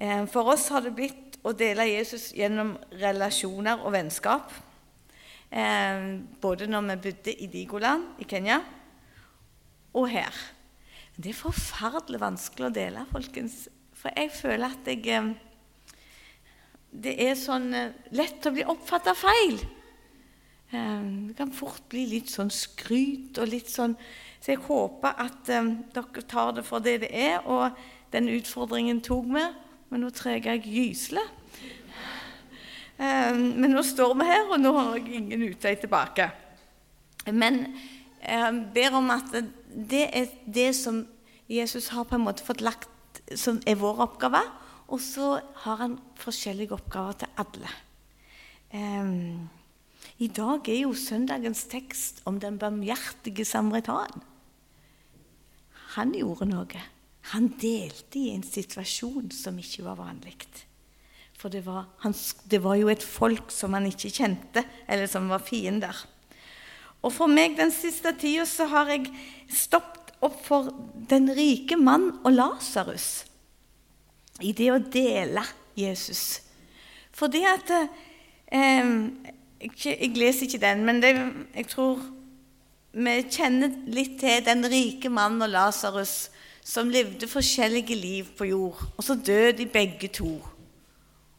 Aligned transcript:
Eh, 0.00 0.24
for 0.32 0.48
oss 0.48 0.70
har 0.72 0.80
det 0.80 0.94
blitt 0.96 1.36
å 1.44 1.52
dele 1.52 1.84
Jesus 1.90 2.30
gjennom 2.32 2.72
relasjoner 3.02 3.82
og 3.84 3.92
vennskap. 3.92 4.54
Eh, 5.52 6.06
både 6.40 6.68
når 6.70 6.86
vi 6.86 6.96
bodde 7.04 7.34
i 7.36 7.48
Digoland 7.52 8.22
i 8.22 8.28
Kenya, 8.28 8.62
og 9.92 10.08
her. 10.08 10.32
Det 11.20 11.34
er 11.34 11.36
forferdelig 11.36 12.22
vanskelig 12.22 12.70
å 12.70 12.72
dele, 12.72 13.04
folkens. 13.12 13.66
For 13.92 14.14
jeg 14.16 14.32
føler 14.32 14.70
at 14.72 14.88
jeg 14.88 15.04
eh, 15.12 15.32
Det 16.90 17.12
er 17.22 17.36
sånn 17.38 17.68
lett 18.10 18.46
å 18.48 18.50
bli 18.50 18.64
oppfatta 18.64 19.12
feil. 19.14 19.60
Det 20.70 21.34
kan 21.38 21.52
fort 21.54 21.84
bli 21.90 22.06
litt 22.06 22.30
sånn 22.30 22.50
skryt 22.50 23.38
og 23.42 23.50
litt 23.50 23.70
sånn 23.70 23.96
Så 24.40 24.52
jeg 24.52 24.60
håper 24.68 25.18
at 25.18 25.46
dere 25.46 26.22
tar 26.30 26.52
det 26.54 26.64
for 26.66 26.82
det 26.82 27.00
det 27.04 27.10
er. 27.14 27.46
Og 27.46 27.70
den 28.10 28.30
utfordringen 28.30 29.02
tok 29.06 29.26
vi, 29.34 29.44
men 29.90 30.04
nå 30.04 30.10
trenger 30.14 30.54
jeg 30.54 30.70
gysle. 30.70 31.22
Eh, 33.00 33.34
men 33.34 33.72
nå 33.72 33.82
står 33.86 34.14
vi 34.18 34.28
her, 34.28 34.46
og 34.48 34.60
nå 34.62 34.72
har 34.76 34.98
jeg 34.98 35.20
ingen 35.20 35.48
utvei 35.50 35.74
tilbake. 35.80 36.30
Men 37.30 37.64
jeg 38.20 38.62
ber 38.74 38.96
om 38.98 39.10
at 39.12 39.34
det 39.70 40.06
er 40.16 40.32
det 40.46 40.70
som 40.76 41.04
Jesus 41.50 41.90
har 41.94 42.06
på 42.06 42.16
en 42.16 42.26
måte 42.26 42.46
fått 42.46 42.62
lagt 42.64 42.88
som 43.38 43.60
er 43.66 43.78
vår 43.80 44.04
oppgave. 44.06 44.42
Og 44.90 45.00
så 45.02 45.38
har 45.64 45.82
han 45.82 45.98
forskjellige 46.18 46.74
oppgaver 46.74 47.20
til 47.22 47.34
alle. 47.38 47.72
Um, 48.74 49.48
I 50.18 50.26
dag 50.26 50.68
er 50.68 50.80
jo 50.82 50.94
søndagens 50.94 51.64
tekst 51.70 52.22
om 52.26 52.40
den 52.42 52.58
barmhjertige 52.58 53.44
samaritan. 53.44 54.22
Han 55.96 56.14
gjorde 56.14 56.50
noe. 56.50 56.82
Han 57.30 57.52
delte 57.60 58.18
i 58.18 58.32
en 58.34 58.42
situasjon 58.42 59.30
som 59.34 59.58
ikke 59.60 59.84
var 59.86 59.98
vanlig. 60.00 60.34
For 61.38 61.52
det 61.52 61.62
var, 61.64 61.86
han, 62.02 62.14
det 62.50 62.60
var, 62.60 62.76
jo 62.76 62.90
et 62.92 63.04
folk 63.04 63.52
som 63.54 63.76
han 63.76 63.86
ikke 63.88 64.10
kjente, 64.12 64.64
eller 64.90 65.08
som 65.08 65.30
var 65.30 65.44
fiender. 65.44 65.96
Og 67.00 67.14
for 67.14 67.32
meg 67.32 67.56
den 67.56 67.72
siste 67.72 68.12
tida 68.20 68.44
så 68.48 68.66
har 68.68 68.90
jeg 68.92 69.08
stoppet 69.48 70.12
opp 70.20 70.36
for 70.44 70.68
den 71.08 71.30
rike 71.32 71.78
mann 71.80 72.10
og 72.18 72.34
Lasarus 72.34 73.22
i 74.44 74.52
det 74.56 74.68
å 74.72 74.80
dele 74.92 75.44
Jesus. 75.78 76.42
For 77.12 77.32
det 77.32 77.44
at 77.48 77.72
eh, 77.72 78.90
jeg, 79.64 79.72
jeg, 79.86 80.12
leser 80.16 80.46
ikke 80.46 80.60
den, 80.60 80.84
men 80.84 81.00
det, 81.00 81.14
jeg 81.56 81.70
tror 81.72 82.04
vi 82.90 83.16
kjenner 83.30 83.72
litt 83.92 84.18
til 84.20 84.44
den 84.44 84.66
rike 84.68 85.12
mannen 85.12 85.46
og 85.46 85.52
Lasarus 85.54 86.28
som 86.64 86.90
levde 86.90 87.28
forskjellige 87.28 87.96
liv 87.96 88.30
på 88.38 88.44
jord, 88.44 88.82
og 88.96 89.04
så 89.04 89.14
døde 89.14 89.56
de 89.58 89.66
begge 89.66 90.08
to. 90.08 90.38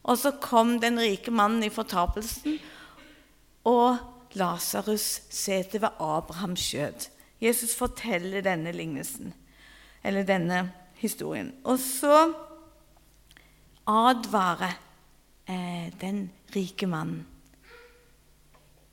Og 0.02 0.18
så 0.18 0.32
kom 0.42 0.80
den 0.80 1.00
rike 1.00 1.30
mannen 1.30 1.62
i 1.62 1.70
fortapelsen, 1.70 2.58
og 3.64 3.96
Lasarus 4.34 5.22
sitter 5.30 5.78
ved 5.78 5.88
Abrahams 6.00 6.60
skjød. 6.60 7.08
Jesus 7.40 7.74
forteller 7.76 8.40
denne 8.40 8.72
lignelsen, 8.72 9.34
eller 10.04 10.22
denne 10.22 10.72
historien. 10.94 11.52
Og 11.64 11.78
så 11.78 12.32
advarer 13.86 14.78
eh, 15.48 15.92
den 16.00 16.30
rike 16.56 16.86
mannen. 16.86 17.26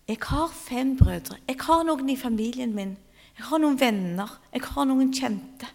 Jeg 0.08 0.17
har 0.21 0.47
fem 0.53 0.97
brødre. 0.97 1.38
Jeg 1.47 1.55
har 1.61 1.83
noen 1.86 2.09
i 2.09 2.17
familien 2.17 2.73
min. 2.73 2.95
Jeg 3.38 3.45
har 3.45 3.61
noen 3.61 3.77
venner. 3.80 4.39
Jeg 4.53 4.64
har 4.66 4.88
noen 4.89 5.11
kjente. 5.14 5.69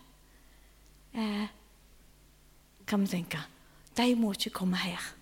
Eh, 1.14 1.46
kan 2.86 3.00
vi 3.00 3.06
tenke. 3.06 3.38
De 3.96 4.14
må 4.18 4.32
ikke 4.34 4.50
komme 4.50 4.76
her 4.82 5.14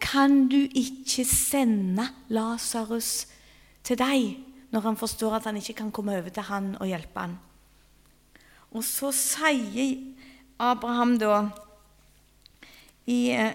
kan 0.00 0.46
du 0.48 0.58
ikke 0.58 1.24
sende 1.24 2.08
Lasarus 2.32 3.26
til 3.86 3.98
deg 3.98 4.36
når 4.74 4.88
han 4.90 4.98
forstår 4.98 5.38
at 5.38 5.46
han 5.48 5.58
ikke 5.60 5.78
kan 5.80 5.92
komme 5.94 6.16
over 6.18 6.32
til 6.32 6.48
han 6.48 6.74
og 6.80 6.90
hjelpe 6.90 7.22
han. 7.22 7.36
Og 8.74 8.84
så 8.84 9.12
sier 9.14 10.02
Abraham 10.60 11.16
da 11.20 11.46
I 13.06 13.20
eh, 13.32 13.54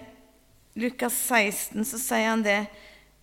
Lukas 0.80 1.14
16 1.28 1.84
så 1.84 2.00
sier 2.00 2.30
han 2.30 2.42
det 2.46 2.62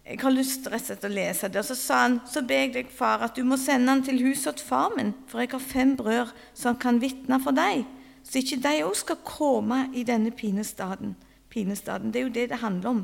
Jeg 0.05 0.19
har 0.21 0.33
lyst 0.33 0.67
rett 0.69 0.81
og 0.81 0.87
slett 0.87 1.05
å 1.05 1.11
lese 1.11 1.49
det. 1.49 1.59
Og 1.61 1.67
så 1.67 1.75
sa 1.77 1.97
han 2.05 2.19
så 2.29 2.41
ber 2.45 2.63
jeg 2.63 2.73
deg, 2.73 2.87
far, 2.93 3.21
at 3.25 3.35
du 3.35 3.43
må 3.45 3.57
sende 3.61 3.91
han 3.91 4.01
til 4.05 4.21
huset 4.23 4.57
til 4.57 4.65
far 4.65 4.93
min, 4.95 5.11
for 5.29 5.43
jeg 5.43 5.51
har 5.51 5.61
fem 5.61 5.91
brødre 5.97 6.33
som 6.57 6.77
kan 6.81 7.01
vitne 7.01 7.37
for 7.43 7.53
deg, 7.53 7.83
så 8.29 8.37
ikke 8.37 8.61
de 8.61 8.75
òg 8.85 8.95
skal 8.95 9.23
komme 9.25 9.87
i 9.97 10.05
denne 10.05 10.31
pinestaden 10.31 11.15
pinestaden. 11.49 12.13
Det 12.13 12.19
er 12.19 12.27
jo 12.27 12.33
det 12.33 12.49
det 12.49 12.61
handler 12.61 12.89
om. 12.89 13.03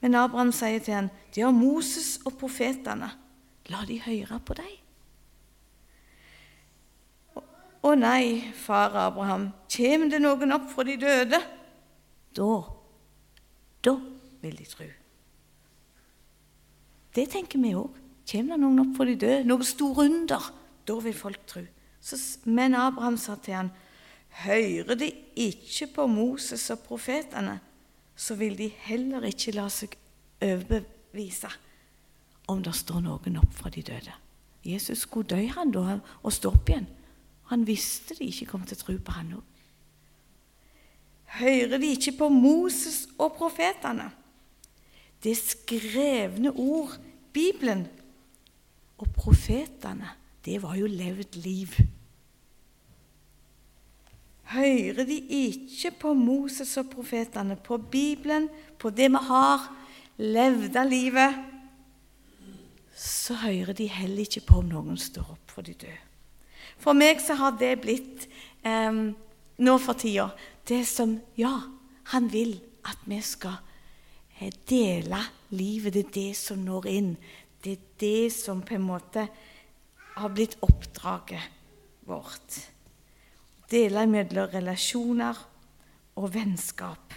Men 0.00 0.14
Abraham 0.14 0.52
sier 0.52 0.78
til 0.78 0.94
ham, 0.94 1.10
de 1.34 1.40
har 1.40 1.50
Moses 1.54 2.18
og 2.24 2.36
profetene. 2.40 3.10
La 3.70 3.84
de 3.86 4.00
høre 4.02 4.40
på 4.44 4.56
deg. 4.58 4.76
Å 7.80 7.94
nei, 7.96 8.52
far 8.60 8.96
Abraham, 9.06 9.50
kommer 9.72 10.10
det 10.12 10.20
noen 10.20 10.52
opp 10.52 10.66
fra 10.72 10.84
de 10.84 10.98
døde? 11.00 11.38
Da, 12.36 12.48
da 13.84 13.94
vil 14.42 14.58
de 14.58 14.66
tro. 14.68 14.88
Det 17.16 17.26
tenker 17.32 17.62
vi 17.62 17.72
òg. 17.74 17.96
Kjem 18.30 18.52
det 18.52 18.58
noen 18.60 18.82
opp 18.84 18.98
fra 18.98 19.06
de 19.08 19.16
døde, 19.18 19.46
noe 19.48 19.64
storunder, 19.66 20.50
da 20.86 20.98
vil 21.02 21.16
folk 21.16 21.46
tro. 21.48 21.64
men 22.44 22.74
Abraham 22.74 23.16
sa 23.16 23.34
til 23.36 23.54
ham, 23.54 23.70
Hører 24.30 24.94
de 24.94 25.10
ikke 25.36 25.90
på 25.94 26.06
Moses 26.06 26.70
og 26.70 26.84
profetene, 26.86 27.58
så 28.16 28.36
vil 28.38 28.56
de 28.58 28.68
heller 28.86 29.26
ikke 29.28 29.54
la 29.56 29.66
seg 29.72 29.96
overbevise 30.44 31.50
om 32.50 32.62
det 32.64 32.74
står 32.74 33.04
noen 33.04 33.38
opp 33.40 33.52
fra 33.54 33.70
de 33.72 33.82
døde. 33.86 34.14
Jesus 34.66 35.06
skulle 35.06 35.30
dø 35.30 35.40
han 35.54 35.72
da 35.72 35.98
og 35.98 36.32
stå 36.34 36.52
opp 36.52 36.68
igjen. 36.68 36.88
Han 37.50 37.66
visste 37.66 38.14
de 38.18 38.28
ikke 38.28 38.50
kom 38.52 38.66
til 38.66 38.78
å 38.78 38.82
tro 38.84 38.96
på 38.98 39.14
han 39.16 39.32
òg. 39.38 39.46
Hører 41.40 41.78
de 41.78 41.92
ikke 41.94 42.16
på 42.18 42.28
Moses 42.32 43.04
og 43.16 43.36
profetene? 43.38 44.08
Det 45.22 45.36
skrevne 45.38 46.50
ord, 46.50 46.96
Bibelen, 47.32 47.84
og 49.00 49.08
profetene, 49.16 50.10
det 50.44 50.58
var 50.62 50.74
jo 50.76 50.88
levd 50.90 51.38
liv. 51.44 51.76
Hører 54.50 55.04
de 55.06 55.16
ikke 55.44 55.92
på 56.00 56.12
Moses 56.18 56.72
og 56.80 56.90
profetene, 56.90 57.54
på 57.56 57.78
Bibelen, 57.78 58.48
på 58.78 58.90
det 58.90 59.10
vi 59.12 59.22
har 59.28 59.66
levd 60.18 60.76
av 60.76 60.90
livet, 60.90 61.36
så 63.00 63.36
hører 63.40 63.72
de 63.78 63.86
heller 63.88 64.26
ikke 64.26 64.42
på 64.48 64.58
om 64.60 64.68
noen 64.68 64.98
står 65.00 65.30
opp 65.36 65.54
for 65.54 65.64
de 65.64 65.74
døde. 65.78 66.00
For 66.80 66.96
meg 66.96 67.20
så 67.22 67.36
har 67.38 67.54
det 67.60 67.76
blitt 67.84 68.26
eh, 68.66 68.98
nå 69.60 69.76
for 69.80 70.00
tida 70.00 70.30
det 70.68 70.82
som 70.88 71.18
Ja, 71.38 71.54
han 72.12 72.28
vil 72.32 72.56
at 72.88 73.00
vi 73.08 73.20
skal 73.24 73.56
eh, 74.40 74.52
dele 74.68 75.20
livet. 75.54 75.94
Det 75.94 76.04
er 76.06 76.12
det 76.16 76.34
som 76.40 76.60
når 76.64 76.90
inn. 76.90 77.14
Det 77.62 77.76
er 77.76 77.86
det 78.00 78.32
som 78.34 78.64
på 78.64 78.76
en 78.76 78.88
måte 78.88 79.26
har 80.16 80.34
blitt 80.34 80.58
oppdraget 80.64 81.48
vårt 82.08 82.60
dele 83.70 84.06
mellom 84.10 84.50
relasjoner 84.52 85.38
og 86.16 86.34
vennskap. 86.34 87.14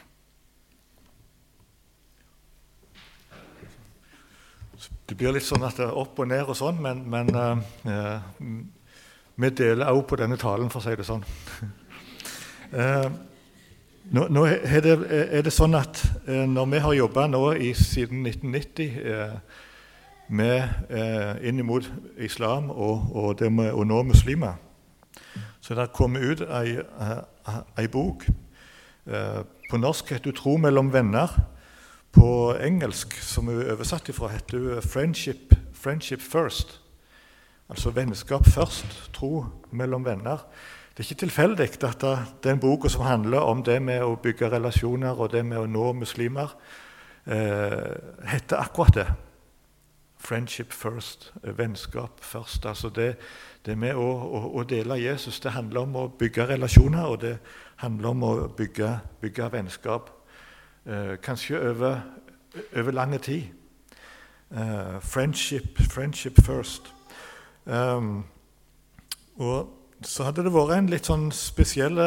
Det 5.09 5.17
blir 5.19 5.33
litt 5.35 5.45
sånn 5.45 5.65
at 5.67 5.77
det 5.77 5.87
er 5.87 5.99
opp 5.99 6.19
og 6.23 6.29
ned 6.31 6.47
og 6.47 6.57
sånn, 6.57 6.79
men, 6.81 7.03
men 7.11 7.29
uh, 7.35 7.59
vi 9.35 9.49
deler 9.51 9.91
også 9.91 10.07
på 10.09 10.19
denne 10.21 10.39
talen, 10.39 10.71
for 10.71 10.79
å 10.79 10.85
si 10.85 10.95
det 10.97 11.07
sånn. 11.07 11.25
uh, 12.73 13.09
nå, 14.15 14.27
nå 14.31 14.45
er, 14.47 14.79
det, 14.85 14.95
er, 15.09 15.43
det, 15.43 15.53
sånn 15.53 15.75
at 15.79 16.01
uh, 16.29 16.45
når 16.49 16.71
vi 16.71 16.81
har 16.85 16.97
jobba 17.01 17.27
nå 17.29 17.43
siden 17.77 18.25
1990 18.31 18.99
med, 20.33 20.69
inn 21.45 21.59
mot 21.67 21.85
islam 22.23 22.69
og, 22.71 23.09
og, 23.11 23.41
med 23.51 23.73
og 23.75 23.83
nå 23.85 23.99
muslimer, 24.07 24.55
så 25.63 25.75
det 25.75 25.93
kommet 25.95 26.23
ut 26.23 26.41
ei, 26.43 26.75
ei 27.79 27.87
bok. 27.87 28.25
Eh, 29.07 29.41
på 29.69 29.77
norsk 29.77 30.09
heter 30.11 30.31
'Tro 30.31 30.57
mellom 30.57 30.91
venner'. 30.93 31.39
På 32.11 32.55
engelsk, 32.59 33.13
som 33.21 33.47
hun 33.47 33.61
er 33.61 33.71
oversatt 33.71 34.09
ifra, 34.09 34.27
heter 34.27 34.59
hun 34.59 34.81
'Friendship, 34.81 35.55
Friendship 35.73 36.19
First'. 36.19 36.79
Altså 37.69 37.89
vennskap 37.89 38.45
først, 38.45 39.09
tro 39.13 39.45
mellom 39.71 40.05
venner. 40.05 40.37
Det 40.97 40.99
er 40.99 41.11
ikke 41.11 41.25
tilfeldig 41.25 41.83
at 41.83 42.03
den 42.43 42.59
boka 42.59 42.89
som 42.89 43.01
handler 43.01 43.39
om 43.39 43.63
det 43.63 43.81
med 43.81 44.01
å 44.01 44.15
bygge 44.15 44.51
relasjoner 44.51 45.19
og 45.19 45.31
det 45.31 45.45
med 45.45 45.57
å 45.57 45.65
nå 45.65 45.93
muslimer, 45.93 46.53
eh, 47.25 47.95
heter 48.27 48.57
akkurat 48.57 48.93
det. 48.93 49.07
Friendship 50.23 50.71
first, 50.71 51.33
vennskap 51.43 52.21
først. 52.21 52.65
Altså 52.65 52.89
det, 52.89 53.15
det 53.65 53.75
med 53.77 53.97
å, 53.99 54.05
å, 54.07 54.39
å, 54.55 54.63
dele 54.63 54.95
Jesus 55.01 55.39
det 55.43 55.51
handler 55.51 55.83
om 55.83 55.95
å 55.99 56.07
bygge 56.19 56.45
relasjoner, 56.47 57.03
og 57.03 57.21
det 57.21 57.33
handler 57.83 58.09
om 58.09 58.23
å 58.23 58.31
bygge, 58.55 58.93
bygge 59.21 59.49
vennskap 59.51 60.13
eh, 60.87 61.17
kanskje 61.23 61.59
over, 61.59 61.99
over 62.71 62.95
lang 62.95 63.17
tid. 63.19 63.51
Eh, 64.53 65.01
friendship, 65.01 65.81
friendship 65.91 66.39
first. 66.45 66.93
Um, 67.65 68.23
og 69.35 69.69
så 70.03 70.23
hadde 70.27 70.43
det 70.43 70.55
vært 70.55 70.77
en 70.77 70.89
litt 70.91 71.07
sånn 71.07 71.29
spesiell 71.35 71.99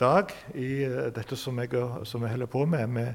dag 0.00 0.32
i 0.54 0.84
uh, 0.84 1.08
dette 1.12 1.36
som 1.36 1.56
jeg, 1.60 1.72
som 2.04 2.24
jeg, 2.24 2.36
holder 2.36 2.50
på 2.52 2.64
med. 2.64 2.88
med, 2.88 3.14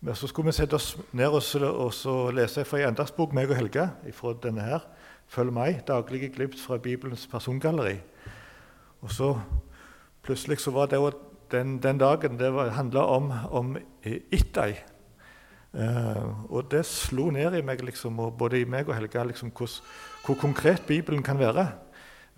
med 0.00 0.16
så 0.16 0.28
skulle 0.28 0.50
vi 0.50 0.56
sette 0.58 0.76
oss 0.76 0.96
ned 1.16 1.32
og, 1.32 1.92
og 2.06 2.34
lese 2.36 2.64
fra 2.64 2.80
ei 2.80 2.88
andagsbok, 2.88 3.32
meg 3.34 3.50
og 3.50 3.56
Helge, 3.58 3.88
fra 4.14 4.34
denne 4.42 4.66
her. 4.66 4.84
Følg 5.26 5.54
meg, 5.54 5.80
daglige 5.88 6.30
glimt 6.34 6.60
fra 6.60 6.78
Bibelens 6.78 7.26
persongalleri. 7.26 7.96
Og 9.02 9.10
så 9.10 9.32
plutselig 10.22 10.60
så 10.62 10.70
var 10.74 10.90
det 10.90 11.00
den, 11.50 11.78
den 11.82 11.98
dagen 11.98 12.38
det 12.38 12.52
handla 12.74 13.06
om, 13.16 13.32
om 13.50 13.76
Ittai. 14.04 14.76
Eh, 15.76 16.28
og 16.48 16.70
det 16.70 16.86
slo 16.88 17.28
ned 17.34 17.58
i 17.58 17.64
meg, 17.64 17.82
liksom, 17.84 18.18
og 18.22 18.36
både 18.38 18.62
i 18.62 18.68
meg 18.68 18.88
og 18.88 18.96
Helge, 18.96 19.24
liksom, 19.28 19.50
hvor, 19.56 19.70
hvor, 20.24 20.38
konkret 20.40 20.86
Bibelen 20.88 21.22
kan 21.22 21.38
være. 21.38 21.66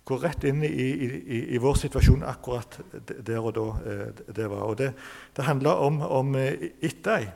Hvor 0.09 0.23
rett 0.25 0.45
inn 0.49 0.63
i, 0.65 0.71
i, 0.73 1.39
i 1.55 1.59
vår 1.61 1.77
situasjon 1.77 2.25
akkurat 2.25 2.79
der 3.07 3.45
og 3.45 3.53
da 3.59 3.67
eh, 3.85 4.23
det 4.37 4.49
var. 4.49 4.65
Og 4.65 4.79
det, 4.81 4.95
det 5.37 5.45
handla 5.45 5.77
om, 5.85 6.01
om 6.03 6.35
uh, 6.35 6.65
Ittai. 6.81 7.29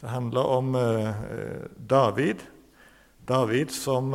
Det 0.00 0.08
handler 0.08 0.40
om 0.40 0.76
David. 1.90 2.42
David 3.28 3.72
som 3.72 4.12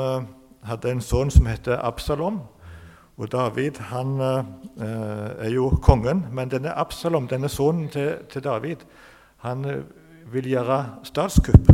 hadde 0.63 0.91
en 0.91 1.01
sønn 1.01 1.31
som 1.33 1.49
heter 1.49 1.81
Absalom. 1.81 2.41
Og 3.17 3.31
David 3.31 3.79
han 3.89 4.13
er 4.21 5.49
jo 5.49 5.71
kongen, 5.81 6.27
men 6.31 6.53
denne 6.53 6.75
Absalom, 6.77 7.27
denne 7.27 7.49
sønnen 7.49 7.89
til, 7.89 8.13
til 8.29 8.43
David, 8.45 8.85
han 9.41 9.65
vil 10.31 10.47
gjøre 10.47 10.85
statskupp. 11.03 11.71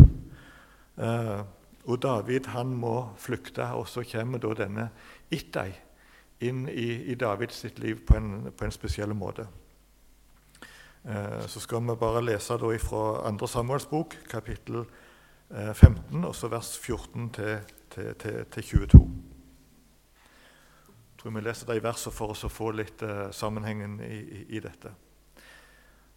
Eh, 0.98 1.40
og 1.88 2.02
David 2.02 2.50
han 2.52 2.68
må 2.68 3.10
flykte, 3.18 3.64
og 3.64 3.88
så 3.88 4.04
kommer 4.12 4.42
da 4.42 4.54
denne 4.58 4.90
Ittai 5.32 5.72
inn 6.44 6.66
i, 6.70 7.12
i 7.12 7.16
Davids 7.16 7.66
liv 7.78 8.02
på 8.08 8.18
en, 8.18 8.52
på 8.52 8.66
en 8.66 8.74
spesiell 8.74 9.14
måte. 9.16 9.48
Eh, 11.08 11.46
så 11.48 11.60
skal 11.60 11.88
vi 11.88 11.96
bare 11.96 12.22
lese 12.22 12.58
da 12.60 12.78
fra 12.84 13.32
2. 13.32 13.48
Samuels 13.48 13.86
bok, 13.90 14.18
kapittel 14.28 14.82
eh, 15.50 15.74
15, 15.74 16.24
og 16.26 16.36
så 16.36 16.50
vers 16.52 16.78
14 16.78 17.30
til, 17.30 17.60
til, 17.90 18.16
til, 18.16 18.46
til 18.52 18.64
22. 18.64 19.00
Jeg 21.08 21.22
tror 21.22 21.32
vi 21.32 21.42
leser 21.42 21.72
de 21.72 21.84
versene 21.84 22.14
for 22.14 22.34
oss 22.36 22.44
å 22.44 22.52
få 22.52 22.74
litt 22.76 23.02
eh, 23.08 23.30
sammenhengen 23.32 24.02
i, 24.04 24.18
i, 24.20 24.42
i 24.58 24.60
dette. 24.60 24.92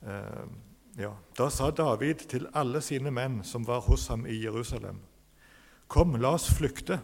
Eh, 0.03 0.43
ja, 0.99 1.13
Da 1.39 1.47
sa 1.55 1.71
David 1.71 2.27
til 2.27 2.51
alle 2.53 2.83
sine 2.83 3.15
menn 3.15 3.45
som 3.47 3.63
var 3.69 3.87
hos 3.87 4.09
ham 4.11 4.27
i 4.27 4.43
Jerusalem.: 4.43 4.99
Kom, 5.87 6.19
la 6.19 6.35
oss 6.35 6.51
flykte, 6.51 6.99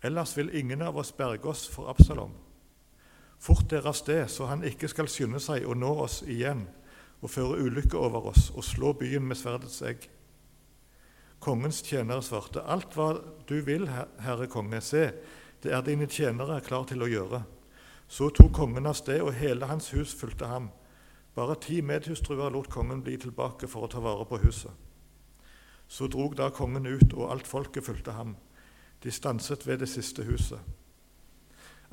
ellers 0.00 0.32
vil 0.36 0.54
ingen 0.56 0.82
av 0.82 0.96
oss 0.96 1.12
berge 1.12 1.44
oss 1.44 1.68
for 1.68 1.92
Absalom. 1.92 2.32
Fort 3.38 3.68
dere 3.70 3.90
av 3.90 3.98
sted, 3.98 4.24
så 4.30 4.48
han 4.48 4.64
ikke 4.64 4.88
skal 4.88 5.08
skynde 5.10 5.40
seg 5.42 5.66
å 5.66 5.76
nå 5.76 5.90
oss 6.04 6.22
igjen 6.26 6.64
og 7.24 7.32
føre 7.32 7.62
ulykke 7.64 7.96
over 7.96 8.30
oss 8.32 8.50
og 8.52 8.64
slå 8.66 8.92
byen 9.00 9.24
med 9.24 9.38
sverdets 9.40 9.80
egg. 9.84 10.08
Kongens 11.44 11.82
tjenere 11.84 12.24
svarte, 12.24 12.62
Alt 12.64 12.94
hva 12.96 13.14
du 13.48 13.58
vil, 13.64 13.88
herre 14.24 14.46
konge, 14.48 14.80
se, 14.80 15.10
det 15.64 15.72
er 15.72 15.84
dine 15.84 16.08
tjenere 16.08 16.60
klar 16.64 16.86
til 16.88 17.04
å 17.04 17.08
gjøre. 17.08 17.42
Så 18.08 18.30
tok 18.32 18.52
kongen 18.56 18.86
av 18.88 18.96
sted, 18.96 19.22
og 19.24 19.36
hele 19.36 19.68
hans 19.68 19.90
hus 19.96 20.12
fulgte 20.16 20.48
ham. 20.48 20.70
Bare 21.34 21.56
ti 21.60 21.80
medhustruer 21.82 22.52
lot 22.52 22.68
kongen 22.72 23.02
bli 23.04 23.16
tilbake 23.20 23.68
for 23.68 23.84
å 23.84 23.90
ta 23.92 24.00
vare 24.04 24.26
på 24.28 24.38
huset. 24.44 24.72
Så 25.88 26.08
drog 26.08 26.36
da 26.36 26.50
kongen 26.52 26.86
ut, 26.86 27.12
og 27.12 27.30
alt 27.32 27.48
folket 27.48 27.84
fulgte 27.84 28.14
ham. 28.16 28.36
De 29.02 29.12
stanset 29.12 29.66
ved 29.66 29.80
det 29.82 29.88
siste 29.92 30.24
huset. 30.24 30.60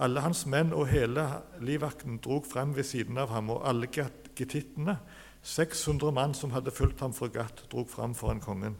Alle 0.01 0.23
hans 0.25 0.45
menn 0.49 0.73
og 0.73 0.87
hele 0.89 1.27
livvakten 1.61 2.17
drog 2.23 2.47
frem 2.49 2.73
ved 2.75 2.87
siden 2.89 3.19
av 3.21 3.29
ham, 3.29 3.51
og 3.53 3.61
alle 3.69 3.87
getittene, 3.87 4.97
600 5.45 6.13
mann 6.13 6.33
som 6.37 6.53
hadde 6.55 6.73
fulgt 6.73 7.01
ham 7.05 7.13
fra 7.13 7.29
Gat, 7.33 7.65
drog 7.69 7.89
frem 7.89 8.15
foran 8.17 8.41
kongen. 8.41 8.79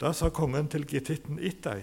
Da 0.00 0.12
sa 0.12 0.28
kongen 0.28 0.68
til 0.68 0.84
getitten 0.88 1.40
Ittai, 1.40 1.82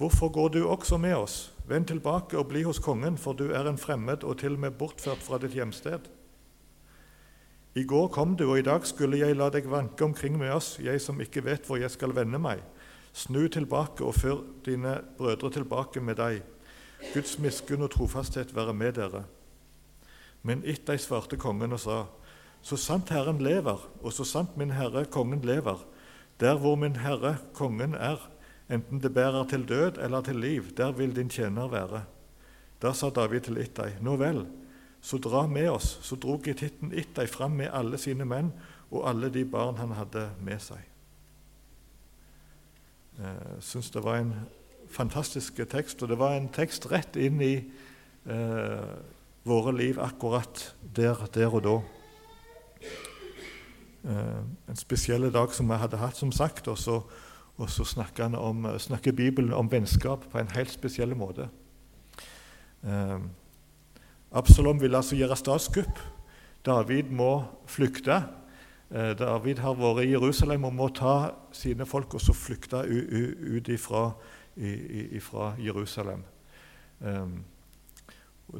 Hvorfor 0.00 0.28
går 0.32 0.48
du 0.48 0.62
også 0.68 0.96
med 0.96 1.12
oss? 1.14 1.52
Vend 1.68 1.90
tilbake 1.90 2.38
og 2.38 2.46
bli 2.48 2.62
hos 2.64 2.78
kongen, 2.80 3.18
for 3.20 3.36
du 3.36 3.50
er 3.52 3.66
en 3.68 3.78
fremmed 3.78 4.24
og 4.24 4.38
til 4.40 4.54
og 4.56 4.62
med 4.62 4.78
bortført 4.80 5.20
fra 5.20 5.36
ditt 5.38 5.52
hjemsted. 5.52 6.06
I 7.76 7.84
går 7.84 8.08
kom 8.08 8.32
du, 8.36 8.46
og 8.50 8.58
i 8.58 8.64
dag 8.64 8.86
skulle 8.88 9.20
jeg 9.20 9.36
la 9.36 9.50
deg 9.52 9.68
vanke 9.68 10.04
omkring 10.04 10.38
med 10.40 10.54
oss, 10.54 10.78
jeg 10.80 11.02
som 11.04 11.20
ikke 11.20 11.44
vet 11.44 11.68
hvor 11.68 11.76
jeg 11.76 11.92
skal 11.92 12.16
vende 12.16 12.40
meg. 12.40 12.62
Snu 13.12 13.44
tilbake 13.52 14.00
og 14.00 14.16
før 14.16 14.40
dine 14.64 14.96
brødre 15.18 15.50
tilbake 15.58 16.00
med 16.00 16.16
deg. 16.16 16.40
Guds 17.14 17.38
miskunn 17.38 17.82
og 17.82 17.92
trofasthet 17.94 18.54
være 18.56 18.74
med 18.76 18.98
dere. 18.98 19.24
Men 20.42 20.64
Ittai 20.64 20.98
svarte 20.98 21.36
kongen 21.40 21.72
og 21.72 21.80
sa, 21.80 22.04
Så 22.62 22.76
sant 22.76 23.08
Herren 23.08 23.38
lever, 23.40 23.80
og 24.02 24.12
så 24.12 24.24
sant 24.24 24.56
min 24.56 24.70
Herre 24.76 25.04
kongen 25.04 25.40
lever, 25.40 25.78
der 26.40 26.58
hvor 26.58 26.76
min 26.76 26.96
Herre 26.96 27.38
kongen 27.54 27.94
er, 27.94 28.20
enten 28.68 29.00
det 29.00 29.14
bærer 29.14 29.48
til 29.48 29.68
død 29.68 29.98
eller 29.98 30.20
til 30.20 30.36
liv, 30.36 30.76
der 30.76 30.92
vil 30.92 31.16
din 31.16 31.28
tjener 31.28 31.68
være. 31.68 32.04
Da 32.82 32.92
sa 32.92 33.10
David 33.10 33.40
til 33.40 33.56
Ittai, 33.56 33.96
Nå 34.00 34.16
vel, 34.16 34.46
så 35.00 35.18
dra 35.18 35.46
med 35.46 35.70
oss. 35.70 35.98
Så 36.02 36.16
dro 36.16 36.40
Gittitten 36.44 36.92
Ittai 36.92 37.26
fram 37.26 37.50
med 37.50 37.70
alle 37.72 37.98
sine 37.98 38.24
menn 38.24 38.52
og 38.90 39.08
alle 39.08 39.30
de 39.32 39.44
barn 39.44 39.76
han 39.76 39.92
hadde 39.96 40.30
med 40.40 40.60
seg. 40.60 40.80
Jeg 43.20 43.36
eh, 43.36 43.60
syns 43.60 43.90
det 43.92 44.02
var 44.04 44.20
en 44.20 44.34
fantastisk 44.90 45.60
tekst, 45.70 46.02
og 46.02 46.10
det 46.10 46.18
var 46.18 46.34
en 46.36 46.50
tekst 46.52 46.88
rett 46.90 47.16
inn 47.16 47.40
i 47.44 47.54
eh, 48.26 48.92
våre 49.48 49.72
liv 49.76 50.00
akkurat 50.02 50.74
der, 50.96 51.26
der 51.34 51.54
og 51.54 51.64
da. 51.64 51.76
Eh, 54.04 54.40
en 54.68 54.78
spesiell 54.78 55.28
dag 55.32 55.52
som 55.52 55.68
vi 55.68 55.76
hadde 55.80 56.00
hatt, 56.00 56.16
som 56.16 56.32
sagt, 56.32 56.68
og 56.68 56.78
så, 56.78 57.00
og 57.56 57.70
så 57.70 57.84
snakker, 57.84 58.36
om, 58.36 58.66
snakker, 58.78 59.12
Bibelen 59.12 59.52
om 59.52 59.70
vennskap 59.70 60.24
på 60.32 60.40
en 60.40 60.52
helt 60.54 60.72
spesiell 60.72 61.14
måte. 61.16 61.48
Eh, 62.84 63.18
Absalom 64.32 64.80
vil 64.80 64.94
altså 64.94 65.16
gjøre 65.18 65.36
statskupp. 65.36 65.98
David 66.64 67.10
må 67.10 67.42
flykte. 67.66 68.22
Eh, 68.90 69.12
David 69.18 69.58
har 69.58 69.76
vært 69.78 70.04
i 70.04 70.12
Jerusalem 70.12 70.64
og 70.68 70.74
må 70.74 70.88
ta 70.94 71.14
sine 71.52 71.86
folk 71.86 72.14
og 72.14 72.22
så 72.22 72.34
flykte 72.34 72.84
ut 72.86 73.68
ifra, 73.68 74.10
ifra 74.60 75.54
Jerusalem. 75.58 76.22
Ehm, 77.04 77.44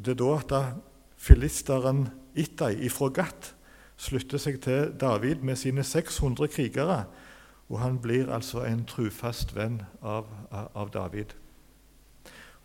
det 0.04 0.14
er 0.14 0.20
da 0.20 0.30
at 0.38 0.74
filisteren 1.16 2.08
Ittai 2.34 2.74
ifra 2.86 3.10
Gat 3.14 3.54
slutter 4.00 4.40
seg 4.40 4.60
til 4.64 4.94
David 5.00 5.42
med 5.44 5.58
sine 5.60 5.84
600 5.84 6.48
krigere. 6.48 7.04
Og 7.68 7.78
han 7.78 7.98
blir 8.02 8.32
altså 8.32 8.64
en 8.66 8.84
trufast 8.84 9.54
venn 9.54 9.82
av, 10.02 10.26
av 10.50 10.90
David. 10.90 11.36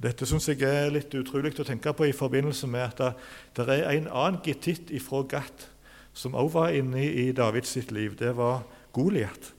Dette 0.01 0.27
syns 0.27 0.49
jeg 0.49 0.63
er 0.67 0.91
litt 0.91 1.13
utrolig 1.15 1.53
å 1.59 1.65
tenke 1.67 1.93
på 1.95 2.09
i 2.09 2.15
forbindelse 2.15 2.67
med 2.67 2.83
at 2.83 3.21
det, 3.55 3.67
er 3.69 3.93
en 3.93 4.09
annen 4.11 4.41
getitt 4.43 4.91
ifra 4.91 5.23
Gat 5.29 5.69
som 6.15 6.35
også 6.35 6.55
var 6.55 6.75
inne 6.75 7.03
i 7.05 7.31
Davids 7.35 7.75
sitt 7.75 7.91
liv. 7.95 8.15
Det 8.19 8.33
var 8.35 8.63
Goliat. 8.95 9.54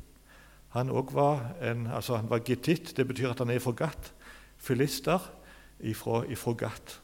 Han 0.76 0.92
var 0.92 1.56
en, 1.64 1.86
altså 1.86 2.18
han 2.20 2.28
var 2.30 2.44
getitt, 2.44 2.92
det 2.96 3.06
betyr 3.08 3.32
at 3.32 3.40
han 3.40 3.50
er 3.50 3.62
fra. 3.64 4.12
Filister 4.56 5.20
ifra, 5.80 6.24
ifra 6.28 6.52
Gat. 6.52 7.00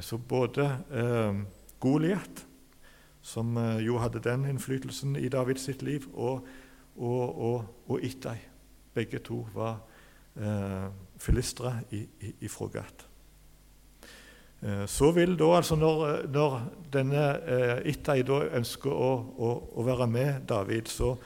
Så 0.00 0.16
både 0.18 0.64
eh, 0.92 1.42
Goliat, 1.80 2.46
som 3.22 3.56
eh, 3.56 3.84
jo 3.84 3.98
hadde 4.00 4.22
den 4.24 4.46
innflytelsen 4.48 5.16
i 5.16 5.28
Davids 5.28 5.68
sitt 5.68 5.82
liv, 5.82 6.08
og, 6.14 6.46
og, 6.96 7.38
og, 7.38 7.64
og 7.88 8.04
Ittai, 8.04 8.38
begge 8.94 9.20
to 9.24 9.42
var 9.54 9.82
eh, 10.36 10.88
filistere 11.20 11.82
ifra 12.40 12.68
Gat. 12.72 13.06
Eh, 14.62 14.86
så 14.86 15.10
vil 15.10 15.36
da, 15.38 15.50
altså 15.56 15.76
når, 15.76 16.26
når 16.32 16.58
denne 16.92 17.22
eh, 17.42 17.78
Ittai 17.92 18.22
da 18.26 18.44
ønsker 18.54 18.92
å, 18.94 19.12
å, 19.36 19.54
å, 19.74 19.86
være 19.86 20.06
med 20.06 20.44
David, 20.48 20.88
så 20.88 21.16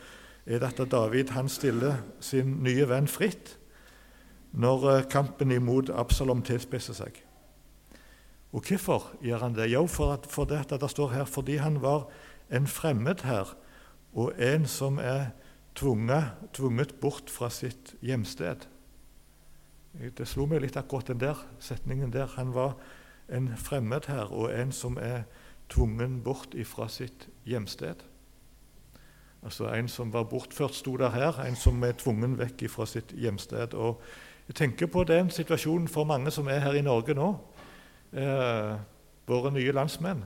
er 0.47 0.62
det 0.62 0.81
at 0.81 0.91
David 0.91 1.33
han 1.35 1.49
stiller 1.49 2.03
sin 2.21 2.61
nye 2.62 2.87
venn 2.88 3.09
fritt 3.11 3.57
når 4.57 4.91
eh, 4.91 5.07
kampen 5.11 5.53
imot 5.53 5.91
Absalom 5.91 6.43
tilspisser 6.47 6.97
seg. 6.97 7.19
Og 8.53 8.62
hvorfor 8.65 9.11
gjør 9.21 9.43
han 9.43 9.57
det? 9.57 9.69
Jo, 9.73 9.85
for, 9.87 10.15
at, 10.15 10.26
for 10.31 10.49
det, 10.49 10.62
at 10.73 10.81
det 10.81 10.91
står 10.91 11.12
her 11.12 11.25
fordi 11.29 11.59
han 11.61 11.83
var 11.83 12.07
en 12.50 12.67
fremmed 12.67 13.26
her, 13.26 13.57
og 14.15 14.33
en 14.38 14.67
som 14.67 14.99
er 15.03 15.35
tvunget, 15.76 16.31
tvunget 16.55 16.95
bort 17.00 17.31
fra 17.31 17.50
sitt 17.50 17.95
hjemsted. 18.00 18.65
Det 20.17 20.29
slo 20.29 20.47
meg 20.49 20.62
litt 20.62 20.76
akkurat 20.76 21.11
den 21.11 21.21
der 21.21 21.41
setningen 21.61 22.12
der. 22.12 22.31
Han 22.37 22.55
var 22.55 22.76
en 23.29 23.50
fremmed 23.57 24.09
her 24.09 24.33
og 24.33 24.53
en 24.55 24.73
som 24.73 24.97
er 25.00 25.25
tvungen 25.69 26.23
bort 26.25 26.55
fra 26.65 26.88
sitt 26.88 27.29
hjemsted. 27.45 28.05
Altså 29.47 29.69
En 29.71 29.88
som 29.88 30.12
var 30.12 30.25
bortført, 30.26 30.75
sto 30.75 30.97
der 30.97 31.11
her. 31.15 31.37
En 31.47 31.57
som 31.57 31.83
er 31.87 31.93
tvungen 31.95 32.35
vekk 32.38 32.65
fra 32.71 32.87
sitt 32.87 33.12
hjemsted. 33.15 33.75
Og 33.75 34.00
jeg 34.49 34.55
tenker 34.59 34.87
på 34.91 35.05
den 35.07 35.31
situasjonen 35.31 35.87
for 35.88 36.05
mange 36.05 36.31
som 36.35 36.49
er 36.50 36.65
her 36.65 36.75
i 36.75 36.83
Norge 36.83 37.15
nå. 37.15 37.29
Eh, 38.12 38.73
våre 39.26 39.53
nye 39.55 39.73
landsmenn. 39.73 40.25